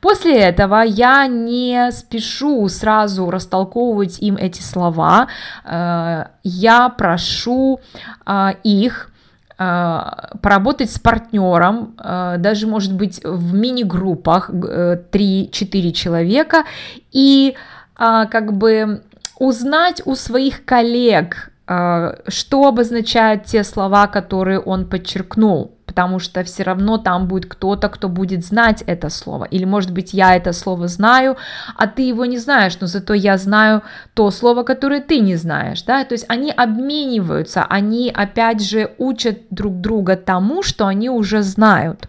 После 0.00 0.38
этого 0.38 0.82
я 0.82 1.26
не 1.26 1.90
спешу 1.92 2.68
сразу 2.68 3.30
растолковывать 3.30 4.18
им 4.20 4.36
эти 4.36 4.62
слова, 4.62 5.28
э, 5.64 6.24
я 6.44 6.88
прошу 6.88 7.80
э, 8.26 8.50
их 8.62 9.10
э, 9.58 10.00
поработать 10.40 10.90
с 10.90 10.98
партнером, 10.98 11.94
даже, 11.96 12.66
может 12.66 12.94
быть, 12.94 13.20
в 13.24 13.54
мини-группах 13.54 14.50
3-4 14.50 15.92
человека, 15.92 16.64
и 17.10 17.56
как 17.96 18.52
бы 18.52 19.02
узнать 19.38 20.02
у 20.04 20.14
своих 20.14 20.64
коллег, 20.64 21.50
что 21.68 22.66
обозначают 22.66 23.44
те 23.44 23.62
слова, 23.62 24.06
которые 24.06 24.58
он 24.58 24.88
подчеркнул, 24.88 25.76
потому 25.84 26.18
что 26.18 26.42
все 26.42 26.62
равно 26.62 26.96
там 26.96 27.28
будет 27.28 27.44
кто-то, 27.44 27.90
кто 27.90 28.08
будет 28.08 28.42
знать 28.42 28.82
это 28.86 29.10
слово. 29.10 29.44
Или, 29.44 29.66
может 29.66 29.92
быть, 29.92 30.14
я 30.14 30.34
это 30.34 30.54
слово 30.54 30.88
знаю, 30.88 31.36
а 31.76 31.86
ты 31.86 32.02
его 32.02 32.24
не 32.24 32.38
знаешь, 32.38 32.78
но 32.80 32.86
зато 32.86 33.12
я 33.12 33.36
знаю 33.36 33.82
то 34.14 34.30
слово, 34.30 34.62
которое 34.62 35.02
ты 35.02 35.20
не 35.20 35.36
знаешь, 35.36 35.82
да, 35.82 36.04
то 36.04 36.14
есть 36.14 36.24
они 36.28 36.50
обмениваются, 36.50 37.64
они, 37.64 38.10
опять 38.14 38.62
же, 38.62 38.94
учат 38.96 39.40
друг 39.50 39.80
друга 39.80 40.16
тому, 40.16 40.62
что 40.62 40.86
они 40.86 41.10
уже 41.10 41.42
знают. 41.42 42.08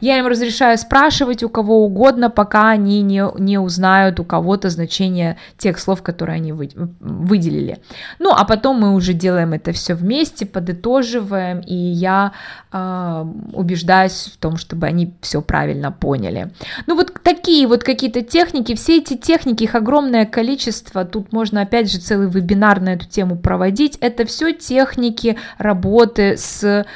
Я 0.00 0.18
им 0.18 0.26
разрешаю 0.26 0.78
спрашивать 0.78 1.42
у 1.42 1.48
кого 1.48 1.84
угодно, 1.84 2.30
пока 2.30 2.70
они 2.70 3.02
не, 3.02 3.24
не 3.38 3.58
узнают 3.58 4.20
у 4.20 4.24
кого-то 4.24 4.70
значение 4.70 5.36
тех 5.58 5.78
слов, 5.78 6.02
которые 6.02 6.36
они 6.36 6.52
вы, 6.52 6.70
выделили. 7.00 7.78
Ну, 8.18 8.32
а 8.32 8.44
потом 8.44 8.80
мы 8.80 8.94
уже 8.94 9.12
делаем 9.12 9.52
это 9.52 9.72
все 9.72 9.94
вместе, 9.94 10.46
подытоживаем, 10.46 11.60
и 11.60 11.74
я 11.74 12.32
э, 12.72 13.24
убеждаюсь 13.52 14.30
в 14.34 14.36
том, 14.36 14.56
чтобы 14.56 14.86
они 14.86 15.14
все 15.20 15.40
правильно 15.42 15.92
поняли. 15.92 16.50
Ну, 16.86 16.96
вот 16.96 17.12
такие 17.22 17.66
вот 17.66 17.82
какие-то 17.82 18.22
техники, 18.22 18.74
все 18.74 18.98
эти 18.98 19.16
техники, 19.16 19.64
их 19.64 19.74
огромное 19.74 20.26
количество, 20.26 21.04
тут 21.04 21.32
можно 21.32 21.62
опять 21.62 21.90
же 21.90 21.98
целый 21.98 22.28
вебинар 22.28 22.80
на 22.80 22.94
эту 22.94 23.06
тему 23.06 23.36
проводить, 23.36 23.96
это 24.00 24.24
все 24.26 24.52
техники 24.52 25.36
работы 25.58 26.36
с 26.36 26.86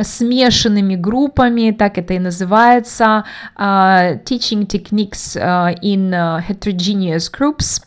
смешанными 0.00 0.96
группами, 0.96 1.70
так 1.70 1.98
это 1.98 2.14
и 2.14 2.18
называется, 2.18 3.24
uh, 3.56 4.22
Teaching 4.24 4.66
Techniques 4.66 5.36
uh, 5.36 5.74
in 5.82 6.10
uh, 6.10 6.42
Heterogeneous 6.46 7.30
Groups. 7.30 7.82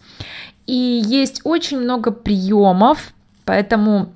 И 0.68 1.02
есть 1.06 1.42
очень 1.44 1.80
много 1.80 2.12
приемов, 2.12 3.14
поэтому 3.46 4.14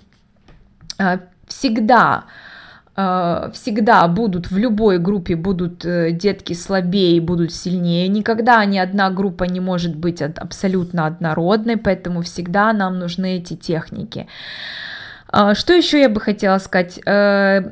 uh, 0.99 1.19
всегда 1.47 2.25
всегда 3.53 4.05
будут 4.09 4.51
в 4.51 4.57
любой 4.57 4.97
группе 4.97 5.37
будут 5.37 5.85
э, 5.85 6.11
детки 6.11 6.51
слабее, 6.51 7.21
будут 7.21 7.53
сильнее. 7.53 8.09
Никогда 8.09 8.65
ни 8.65 8.77
одна 8.77 9.09
группа 9.09 9.45
не 9.45 9.61
может 9.61 9.95
быть 9.95 10.21
абсолютно 10.21 11.05
однородной, 11.05 11.77
поэтому 11.77 12.23
всегда 12.23 12.73
нам 12.73 12.99
нужны 12.99 13.37
эти 13.37 13.55
техники. 13.55 14.27
А, 14.27 14.98
что 15.31 15.73
еще 15.73 16.01
я 16.01 16.09
бы 16.09 16.19
хотела 16.19 16.57
сказать? 16.57 16.99
Э, 17.05 17.71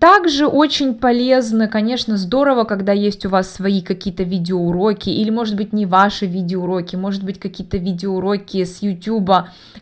также 0.00 0.46
очень 0.46 0.94
полезно, 0.94 1.68
конечно, 1.68 2.16
здорово, 2.16 2.64
когда 2.64 2.92
есть 2.92 3.24
у 3.24 3.28
вас 3.28 3.50
свои 3.52 3.82
какие-то 3.82 4.24
видеоуроки, 4.24 5.10
или, 5.10 5.30
может 5.30 5.56
быть, 5.56 5.72
не 5.72 5.86
ваши 5.86 6.26
видеоуроки, 6.26 6.96
может 6.96 7.22
быть, 7.22 7.38
какие-то 7.38 7.76
видеоуроки 7.76 8.64
с 8.64 8.82
YouTube, 8.82 9.30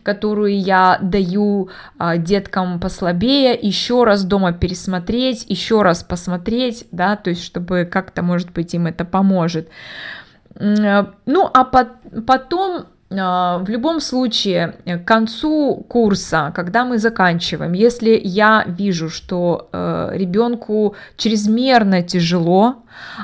которые 0.03 0.57
я 0.57 0.99
даю 1.01 1.69
а, 1.97 2.17
деткам 2.17 2.79
послабее, 2.79 3.57
еще 3.59 4.03
раз 4.03 4.23
дома 4.23 4.53
пересмотреть, 4.53 5.45
еще 5.49 5.81
раз 5.81 6.03
посмотреть, 6.03 6.85
да, 6.91 7.15
то 7.15 7.31
есть, 7.31 7.43
чтобы 7.43 7.89
как-то, 7.91 8.21
может 8.21 8.51
быть, 8.51 8.73
им 8.75 8.87
это 8.87 9.05
поможет. 9.05 9.69
Э, 10.55 11.05
ну, 11.25 11.49
а 11.51 11.63
потом 11.65 12.81
а, 12.81 12.85
в 13.15 13.69
любом 13.69 13.99
случае, 14.01 14.75
к 14.85 15.05
концу 15.05 15.85
курса, 15.87 16.51
когда 16.55 16.85
мы 16.85 16.97
заканчиваем, 16.97 17.73
если 17.73 18.19
я 18.23 18.63
вижу, 18.67 19.09
что 19.09 19.69
э, 19.71 20.11
ребенку 20.13 20.95
чрезмерно 21.17 22.01
тяжело, 22.01 22.83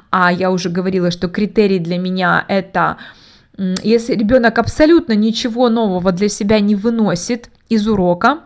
а 0.10 0.32
я 0.32 0.52
уже 0.52 0.70
говорила, 0.70 1.12
что 1.12 1.28
критерий 1.28 1.80
для 1.80 1.98
меня 1.98 2.46
это 2.48 2.98
если 3.84 4.16
ребенок 4.16 4.58
абсолютно 4.58 5.14
ничего 5.14 5.70
нового 5.70 6.12
для 6.12 6.30
себя 6.30 6.60
не 6.60 6.76
выносит 6.76 7.50
из 7.70 7.88
урока, 7.88 8.40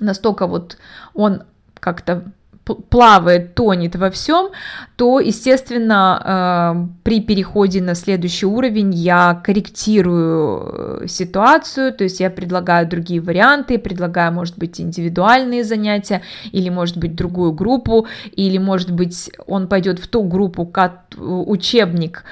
настолько 0.00 0.46
вот 0.46 0.78
он 1.14 1.42
как-то 1.80 2.24
плавает, 2.74 3.54
тонет 3.54 3.96
во 3.96 4.10
всем, 4.10 4.50
то, 4.96 5.20
естественно, 5.20 6.22
э, 6.24 7.02
при 7.04 7.20
переходе 7.20 7.80
на 7.80 7.94
следующий 7.94 8.46
уровень 8.46 8.92
я 8.92 9.40
корректирую 9.44 11.02
э, 11.04 11.06
ситуацию, 11.06 11.92
то 11.92 12.02
есть 12.02 12.18
я 12.18 12.30
предлагаю 12.30 12.88
другие 12.88 13.20
варианты, 13.20 13.78
предлагаю, 13.78 14.32
может 14.32 14.58
быть, 14.58 14.80
индивидуальные 14.80 15.62
занятия, 15.62 16.22
или, 16.50 16.68
может 16.68 16.96
быть, 16.96 17.14
другую 17.14 17.52
группу, 17.52 18.06
или, 18.32 18.58
может 18.58 18.90
быть, 18.90 19.30
он 19.46 19.68
пойдет 19.68 20.00
в 20.00 20.08
ту 20.08 20.24
группу, 20.24 20.72
учебник, 21.16 22.24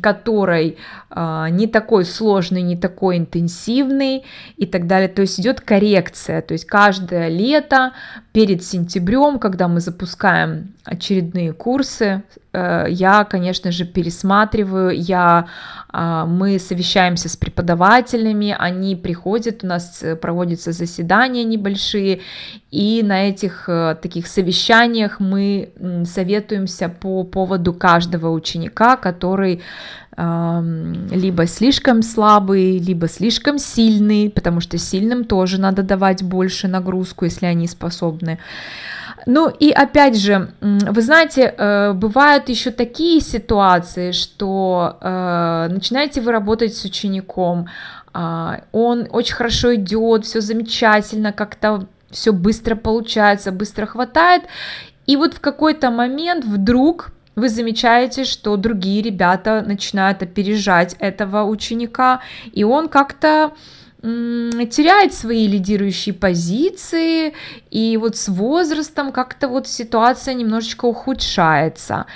который 0.00 0.78
э, 1.10 1.46
не 1.50 1.66
такой 1.66 2.04
сложный, 2.04 2.62
не 2.62 2.76
такой 2.76 3.18
интенсивный 3.18 4.24
и 4.56 4.66
так 4.66 4.86
далее. 4.86 5.08
То 5.08 5.22
есть 5.22 5.40
идет 5.40 5.60
коррекция, 5.60 6.42
то 6.42 6.52
есть 6.52 6.64
каждое 6.64 7.28
лето 7.28 7.92
перед 8.32 8.62
сентябрем, 8.62 9.40
когда 9.40 9.57
мы 9.66 9.80
запускаем 9.80 10.74
очередные 10.84 11.52
курсы, 11.52 12.22
э, 12.52 12.86
я, 12.88 13.24
конечно 13.24 13.72
же, 13.72 13.84
пересматриваю, 13.84 14.90
я, 14.90 15.46
а, 15.90 16.24
мы 16.24 16.58
совещаемся 16.58 17.28
с 17.28 17.36
преподавателями, 17.36 18.56
они 18.58 18.96
приходят, 18.96 19.64
у 19.64 19.66
нас 19.66 20.02
э, 20.02 20.16
проводятся 20.16 20.72
заседания 20.72 21.44
небольшие, 21.44 22.20
и 22.70 23.02
на 23.02 23.28
этих 23.28 23.68
э, 23.68 23.96
таких 24.00 24.26
совещаниях 24.26 25.20
мы 25.20 25.70
советуемся 26.06 26.88
по 26.88 27.24
поводу 27.24 27.72
каждого 27.72 28.30
ученика, 28.30 28.96
который 28.96 29.60
либо 30.20 31.46
слишком 31.46 32.02
слабый, 32.02 32.78
либо 32.78 33.06
слишком 33.06 33.56
сильный, 33.56 34.30
потому 34.30 34.60
что 34.60 34.76
сильным 34.76 35.22
тоже 35.22 35.60
надо 35.60 35.84
давать 35.84 36.24
больше 36.24 36.66
нагрузку, 36.66 37.24
если 37.24 37.46
они 37.46 37.68
способны. 37.68 38.40
Ну 39.30 39.50
и 39.50 39.70
опять 39.70 40.16
же, 40.16 40.48
вы 40.62 41.02
знаете, 41.02 41.54
э, 41.58 41.92
бывают 41.92 42.48
еще 42.48 42.70
такие 42.70 43.20
ситуации, 43.20 44.12
что 44.12 44.96
э, 45.02 45.68
начинаете 45.70 46.22
вы 46.22 46.32
работать 46.32 46.74
с 46.74 46.82
учеником, 46.86 47.66
а, 48.14 48.60
он 48.72 49.06
очень 49.10 49.34
хорошо 49.34 49.74
идет, 49.74 50.24
все 50.24 50.40
замечательно, 50.40 51.32
как-то 51.32 51.86
все 52.10 52.32
быстро 52.32 52.74
получается, 52.74 53.52
быстро 53.52 53.84
хватает, 53.84 54.44
и 55.06 55.16
вот 55.16 55.34
в 55.34 55.40
какой-то 55.40 55.90
момент 55.90 56.46
вдруг 56.46 57.10
вы 57.36 57.50
замечаете, 57.50 58.24
что 58.24 58.56
другие 58.56 59.02
ребята 59.02 59.62
начинают 59.66 60.22
опережать 60.22 60.96
этого 61.00 61.44
ученика, 61.44 62.22
и 62.50 62.64
он 62.64 62.88
как-то 62.88 63.52
теряет 64.00 65.12
свои 65.12 65.46
лидирующие 65.48 66.14
позиции, 66.14 67.34
и 67.70 67.96
вот 67.96 68.16
с 68.16 68.28
возрастом 68.28 69.12
как-то 69.12 69.48
вот 69.48 69.66
ситуация 69.66 70.34
немножечко 70.34 70.84
ухудшается. 70.84 72.06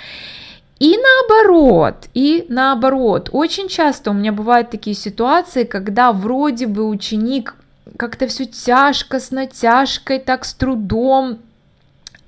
И 0.79 0.97
наоборот, 0.97 2.07
и 2.13 2.45
наоборот, 2.49 3.29
очень 3.31 3.67
часто 3.67 4.11
у 4.11 4.13
меня 4.13 4.31
бывают 4.31 4.69
такие 4.69 4.95
ситуации, 4.95 5.63
когда 5.63 6.11
вроде 6.11 6.67
бы 6.67 6.87
ученик 6.87 7.55
как-то 7.97 8.27
все 8.27 8.45
тяжко, 8.45 9.19
с 9.19 9.31
натяжкой, 9.31 10.19
так 10.19 10.45
с 10.45 10.53
трудом, 10.53 11.39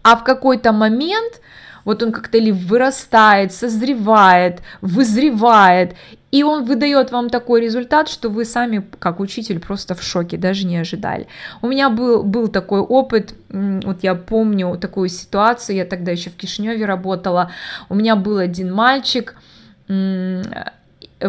а 0.04 0.16
в 0.16 0.24
какой-то 0.24 0.72
момент 0.72 1.42
вот 1.86 2.02
он 2.04 2.12
как-то 2.12 2.38
или 2.38 2.52
вырастает, 2.52 3.54
созревает, 3.54 4.62
вызревает, 4.82 5.96
И 6.32 6.44
он 6.44 6.66
выдает 6.66 7.12
вам 7.12 7.30
такой 7.30 7.62
результат, 7.62 8.10
что 8.10 8.30
вы 8.30 8.46
сами, 8.46 8.86
как 9.00 9.20
учитель, 9.20 9.60
просто 9.60 9.96
в 9.96 10.04
шоке, 10.04 10.38
даже 10.38 10.66
не 10.66 10.78
ожидали. 10.78 11.28
У 11.62 11.68
меня 11.68 11.90
был, 11.90 12.24
был 12.24 12.48
такой 12.48 12.82
опыт, 12.82 13.36
вот 13.50 14.04
я 14.04 14.16
помню 14.16 14.78
такую 14.78 15.10
ситуацию, 15.10 15.78
я 15.78 15.86
тогда 15.86 16.12
еще 16.12 16.30
в 16.30 16.36
Кишиневе 16.36 16.86
работала, 16.86 17.52
у 17.90 17.96
меня 17.96 18.16
был 18.16 18.38
один 18.38 18.74
мальчик, 18.74 19.36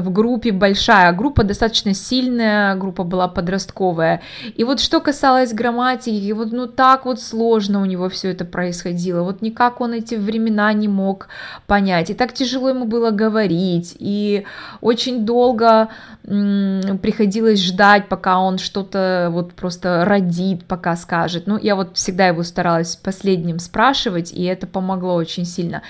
в 0.01 0.13
группе 0.13 0.53
большая, 0.53 1.13
группа 1.13 1.45
достаточно 1.45 1.95
сильная, 1.95 2.75
группа 2.75 3.05
была 3.05 3.29
подростковая. 3.29 4.23
И 4.55 4.65
вот 4.65 4.81
что 4.81 5.01
касалось 5.01 5.53
грамматики, 5.53 6.33
вот 6.33 6.53
ну 6.53 6.67
так 6.67 7.07
вот 7.07 7.21
сложно 7.21 7.81
у 7.81 7.85
него 7.85 8.09
все 8.09 8.31
это 8.31 8.45
происходило, 8.45 9.23
вот 9.23 9.43
никак 9.43 9.81
он 9.81 9.95
эти 9.95 10.15
времена 10.15 10.73
не 10.73 10.89
мог 10.89 11.29
понять, 11.67 12.11
и 12.11 12.15
так 12.15 12.33
тяжело 12.33 12.69
ему 12.69 12.85
было 12.85 13.11
говорить, 13.11 13.97
и 13.99 14.45
очень 14.81 15.25
долго 15.25 15.89
приходилось 16.27 17.63
ждать, 17.63 18.09
пока 18.09 18.41
он 18.41 18.59
что-то 18.59 19.29
вот 19.31 19.53
просто 19.53 20.05
родит, 20.05 20.65
пока 20.65 20.97
скажет. 20.97 21.47
Ну, 21.47 21.57
я 21.57 21.77
вот 21.77 21.97
всегда 21.97 22.27
его 22.27 22.43
старалась 22.43 22.97
последним 22.97 23.61
спрашивать, 23.61 24.33
и 24.33 24.43
это 24.43 24.67
помогло 24.67 25.15
очень 25.15 25.45
сильно. 25.45 25.83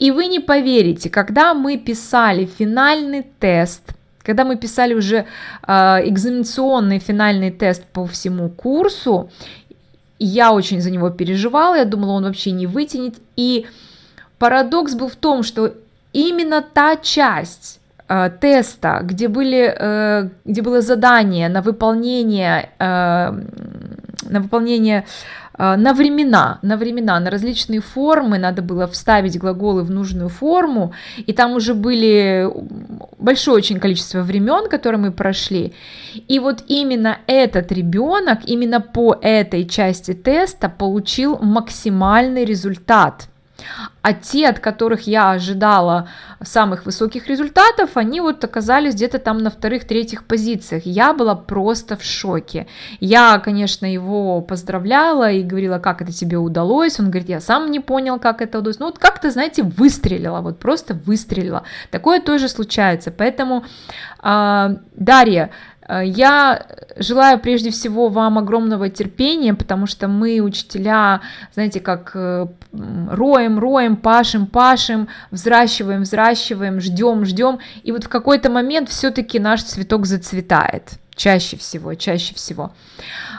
И 0.00 0.10
вы 0.10 0.26
не 0.26 0.40
поверите, 0.40 1.08
когда 1.08 1.54
мы 1.54 1.76
писали 1.76 2.46
финальный 2.46 3.22
тест, 3.46 3.82
когда 4.24 4.44
мы 4.44 4.56
писали 4.56 4.94
уже 4.94 5.16
э, 5.16 5.22
экзаменационный 6.08 6.98
финальный 6.98 7.52
тест 7.52 7.84
по 7.92 8.04
всему 8.04 8.48
курсу, 8.48 9.30
я 10.18 10.52
очень 10.52 10.80
за 10.80 10.90
него 10.90 11.10
переживала, 11.10 11.76
я 11.76 11.84
думала, 11.84 12.12
он 12.12 12.24
вообще 12.24 12.50
не 12.50 12.66
вытянет. 12.66 13.14
И 13.36 13.66
парадокс 14.38 14.94
был 14.94 15.08
в 15.08 15.14
том, 15.14 15.44
что 15.44 15.74
именно 16.12 16.60
та 16.60 16.96
часть 16.96 17.80
э, 18.08 18.30
теста, 18.40 18.98
где, 19.04 19.28
были, 19.28 19.72
э, 19.78 20.28
где 20.44 20.62
было 20.62 20.80
задание 20.80 21.48
на 21.48 21.62
выполнение, 21.62 22.70
э, 22.80 23.30
на 24.28 24.40
выполнение 24.40 24.98
а, 24.98 25.04
на 25.58 25.92
времена, 25.94 26.58
на 26.62 26.76
времена, 26.76 27.20
на 27.20 27.30
различные 27.30 27.80
формы, 27.80 28.38
надо 28.38 28.62
было 28.62 28.86
вставить 28.86 29.38
глаголы 29.38 29.82
в 29.82 29.90
нужную 29.90 30.28
форму, 30.28 30.92
и 31.16 31.32
там 31.32 31.52
уже 31.52 31.74
были 31.74 32.50
большое 33.18 33.56
очень 33.56 33.80
количество 33.80 34.22
времен, 34.22 34.68
которые 34.68 35.00
мы 35.00 35.12
прошли. 35.12 35.72
И 36.28 36.38
вот 36.38 36.64
именно 36.68 37.18
этот 37.26 37.72
ребенок, 37.72 38.40
именно 38.44 38.80
по 38.80 39.16
этой 39.20 39.66
части 39.66 40.14
теста 40.14 40.68
получил 40.68 41.38
максимальный 41.38 42.44
результат– 42.44 43.28
а 44.02 44.12
те, 44.12 44.48
от 44.48 44.60
которых 44.60 45.06
я 45.06 45.32
ожидала 45.32 46.08
самых 46.42 46.86
высоких 46.86 47.26
результатов, 47.28 47.96
они 47.96 48.20
вот 48.20 48.44
оказались 48.44 48.94
где-то 48.94 49.18
там 49.18 49.38
на 49.38 49.50
вторых-третьих 49.50 50.24
позициях. 50.24 50.82
Я 50.84 51.12
была 51.12 51.34
просто 51.34 51.96
в 51.96 52.04
шоке. 52.04 52.66
Я, 53.00 53.38
конечно, 53.38 53.86
его 53.86 54.40
поздравляла 54.42 55.32
и 55.32 55.42
говорила, 55.42 55.78
как 55.78 56.02
это 56.02 56.12
тебе 56.12 56.36
удалось. 56.36 57.00
Он 57.00 57.06
говорит, 57.06 57.28
я 57.28 57.40
сам 57.40 57.70
не 57.70 57.80
понял, 57.80 58.18
как 58.18 58.42
это 58.42 58.58
удалось. 58.58 58.78
Ну 58.78 58.86
вот 58.86 58.98
как-то, 58.98 59.30
знаете, 59.30 59.62
выстрелила, 59.62 60.40
вот 60.40 60.58
просто 60.58 60.94
выстрелила. 60.94 61.64
Такое 61.90 62.20
тоже 62.20 62.48
случается. 62.48 63.10
Поэтому, 63.10 63.64
э, 64.22 64.76
Дарья, 64.94 65.50
я 65.88 66.66
желаю 66.96 67.38
прежде 67.38 67.70
всего 67.70 68.08
вам 68.08 68.38
огромного 68.38 68.88
терпения, 68.88 69.54
потому 69.54 69.86
что 69.86 70.08
мы, 70.08 70.40
учителя, 70.40 71.20
знаете, 71.54 71.80
как 71.80 72.12
э, 72.14 72.46
роем, 72.72 73.58
роем, 73.58 73.96
пашем, 73.96 74.46
пашем, 74.46 75.08
взращиваем, 75.30 76.02
взращиваем, 76.02 76.80
ждем, 76.80 77.24
ждем, 77.24 77.58
и 77.82 77.92
вот 77.92 78.04
в 78.04 78.08
какой-то 78.08 78.50
момент 78.50 78.88
все-таки 78.88 79.38
наш 79.38 79.62
цветок 79.62 80.06
зацветает. 80.06 80.98
Чаще 81.16 81.56
всего, 81.56 81.94
чаще 81.94 82.34
всего. 82.34 82.72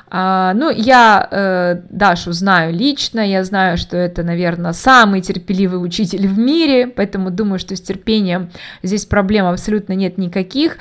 А, 0.10 0.54
ну, 0.56 0.72
я 0.72 1.28
э, 1.30 1.82
Дашу 1.90 2.32
знаю 2.32 2.74
лично, 2.74 3.20
я 3.20 3.44
знаю, 3.44 3.78
что 3.78 3.98
это, 3.98 4.24
наверное, 4.24 4.74
самый 4.74 5.22
терпеливый 5.22 5.84
учитель 5.84 6.28
в 6.28 6.40
мире, 6.40 6.88
поэтому 6.88 7.30
думаю, 7.30 7.60
что 7.60 7.76
с 7.76 7.82
терпением 7.82 8.50
здесь 8.82 9.06
проблем 9.06 9.46
абсолютно 9.46 9.94
нет 9.94 10.18
никаких. 10.18 10.78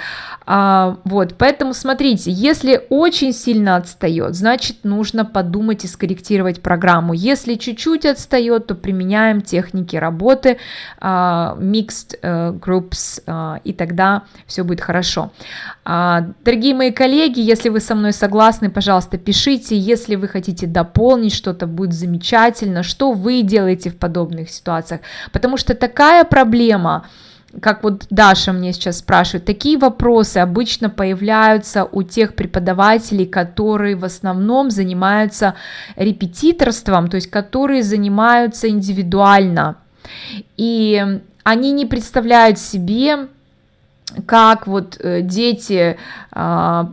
А, 0.46 0.98
вот, 1.04 1.34
поэтому 1.36 1.74
смотрите, 1.74 2.30
если 2.30 2.80
очень 2.88 3.32
сильно 3.32 3.76
отстает, 3.76 4.34
значит, 4.34 4.84
нужно 4.84 5.24
подумать 5.24 5.84
и 5.84 5.88
скорректировать 5.88 6.62
программу. 6.62 7.12
Если 7.12 7.56
чуть-чуть 7.56 8.06
отстает, 8.06 8.68
то 8.68 8.74
применяем 8.74 9.42
техники 9.42 9.96
работы, 9.96 10.58
а, 10.98 11.56
mixed 11.60 12.18
э, 12.22 12.52
groups, 12.52 13.22
а, 13.26 13.60
и 13.64 13.72
тогда 13.72 14.22
все 14.46 14.62
будет 14.62 14.80
хорошо. 14.80 15.32
А, 15.88 16.24
дорогие 16.44 16.74
мои 16.74 16.90
коллеги, 16.90 17.38
если 17.38 17.68
вы 17.68 17.78
со 17.78 17.94
мной 17.94 18.12
согласны, 18.12 18.70
пожалуйста, 18.70 19.18
пишите, 19.18 19.78
если 19.78 20.16
вы 20.16 20.26
хотите 20.26 20.66
дополнить 20.66 21.32
что-то, 21.32 21.68
будет 21.68 21.92
замечательно, 21.92 22.82
что 22.82 23.12
вы 23.12 23.42
делаете 23.42 23.90
в 23.90 23.96
подобных 23.96 24.50
ситуациях, 24.50 25.02
потому 25.30 25.56
что 25.56 25.76
такая 25.76 26.24
проблема, 26.24 27.06
как 27.60 27.84
вот 27.84 28.08
Даша 28.10 28.52
мне 28.52 28.72
сейчас 28.72 28.98
спрашивает, 28.98 29.44
такие 29.44 29.78
вопросы 29.78 30.38
обычно 30.38 30.90
появляются 30.90 31.84
у 31.84 32.02
тех 32.02 32.34
преподавателей, 32.34 33.24
которые 33.24 33.94
в 33.94 34.04
основном 34.04 34.72
занимаются 34.72 35.54
репетиторством, 35.94 37.06
то 37.06 37.14
есть 37.14 37.30
которые 37.30 37.84
занимаются 37.84 38.68
индивидуально. 38.68 39.76
И 40.56 41.20
они 41.44 41.70
не 41.70 41.86
представляют 41.86 42.58
себе, 42.58 43.28
как 44.26 44.66
вот 44.66 44.98
э, 45.00 45.20
дети 45.22 45.98
а, 46.30 46.90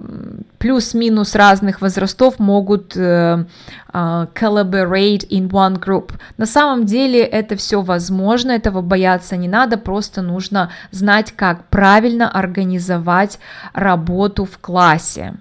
плюс-минус 0.57 1.35
разных 1.35 1.81
возрастов 1.81 2.39
могут 2.39 2.97
э, 2.97 3.45
а, 3.91 4.27
collaborate 4.33 5.27
in 5.29 5.49
one 5.49 5.79
group. 5.79 6.13
На 6.37 6.45
самом 6.45 6.85
деле 6.85 7.21
это 7.21 7.55
все 7.55 7.81
возможно, 7.81 8.51
этого 8.51 8.81
бояться 8.81 9.37
не 9.37 9.47
надо, 9.47 9.77
просто 9.77 10.21
нужно 10.21 10.71
знать, 10.91 11.31
как 11.33 11.65
правильно 11.65 12.29
организовать 12.29 13.39
работу 13.73 14.45
в 14.45 14.57
классе 14.57 15.35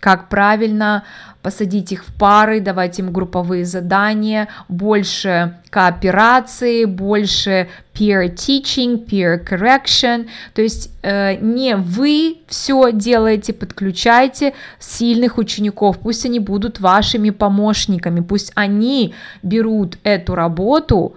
как 0.00 0.28
правильно 0.28 1.04
посадить 1.42 1.92
их 1.92 2.04
в 2.04 2.12
пары, 2.12 2.60
давать 2.60 2.98
им 2.98 3.12
групповые 3.12 3.64
задания, 3.64 4.48
больше 4.68 5.58
кооперации, 5.70 6.86
больше 6.86 7.68
peer 7.94 8.34
teaching, 8.34 9.06
peer 9.06 9.44
correction, 9.48 10.26
то 10.54 10.62
есть 10.62 10.90
э, 11.02 11.36
не 11.36 11.76
вы 11.76 12.38
все 12.48 12.90
делаете, 12.90 13.52
подключайте 13.52 14.54
сильных 14.80 15.38
учеников, 15.38 16.00
пусть 16.00 16.26
они 16.26 16.40
будут 16.40 16.80
вашими 16.80 17.30
помощниками, 17.30 18.20
пусть 18.20 18.50
они 18.56 19.14
берут 19.44 19.98
эту 20.02 20.34
работу, 20.34 21.14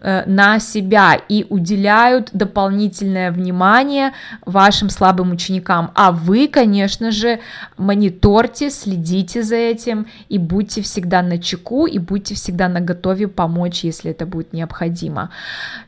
на 0.00 0.58
себя 0.58 1.14
и 1.28 1.46
уделяют 1.48 2.30
дополнительное 2.32 3.30
внимание 3.30 4.12
вашим 4.44 4.90
слабым 4.90 5.32
ученикам. 5.32 5.90
А 5.94 6.12
вы, 6.12 6.48
конечно 6.48 7.10
же, 7.10 7.40
мониторьте, 7.76 8.70
следите 8.70 9.42
за 9.42 9.56
этим 9.56 10.06
и 10.28 10.38
будьте 10.38 10.82
всегда 10.82 11.22
на 11.22 11.38
чеку 11.38 11.86
и 11.86 11.98
будьте 11.98 12.34
всегда 12.34 12.68
на 12.68 12.80
готове 12.80 13.28
помочь, 13.28 13.84
если 13.84 14.10
это 14.10 14.26
будет 14.26 14.52
необходимо. 14.52 15.30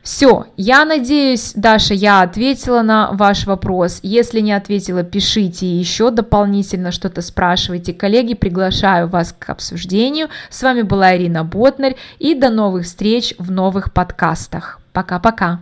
Все, 0.01 0.47
я 0.57 0.85
надеюсь, 0.85 1.53
Даша, 1.55 1.93
я 1.93 2.21
ответила 2.21 2.81
на 2.81 3.11
ваш 3.11 3.45
вопрос. 3.45 3.99
Если 4.03 4.39
не 4.39 4.53
ответила, 4.53 5.03
пишите 5.03 5.67
еще 5.67 6.11
дополнительно 6.11 6.91
что-то 6.91 7.21
спрашивайте. 7.21 7.93
Коллеги, 7.93 8.33
приглашаю 8.33 9.07
вас 9.07 9.35
к 9.37 9.49
обсуждению. 9.49 10.29
С 10.49 10.63
вами 10.63 10.81
была 10.81 11.15
Ирина 11.15 11.43
Ботнер 11.43 11.95
и 12.19 12.35
до 12.35 12.49
новых 12.49 12.85
встреч 12.85 13.33
в 13.37 13.51
новых 13.85 13.93
подкастах. 13.93 14.79
Пока-пока. 14.93 15.59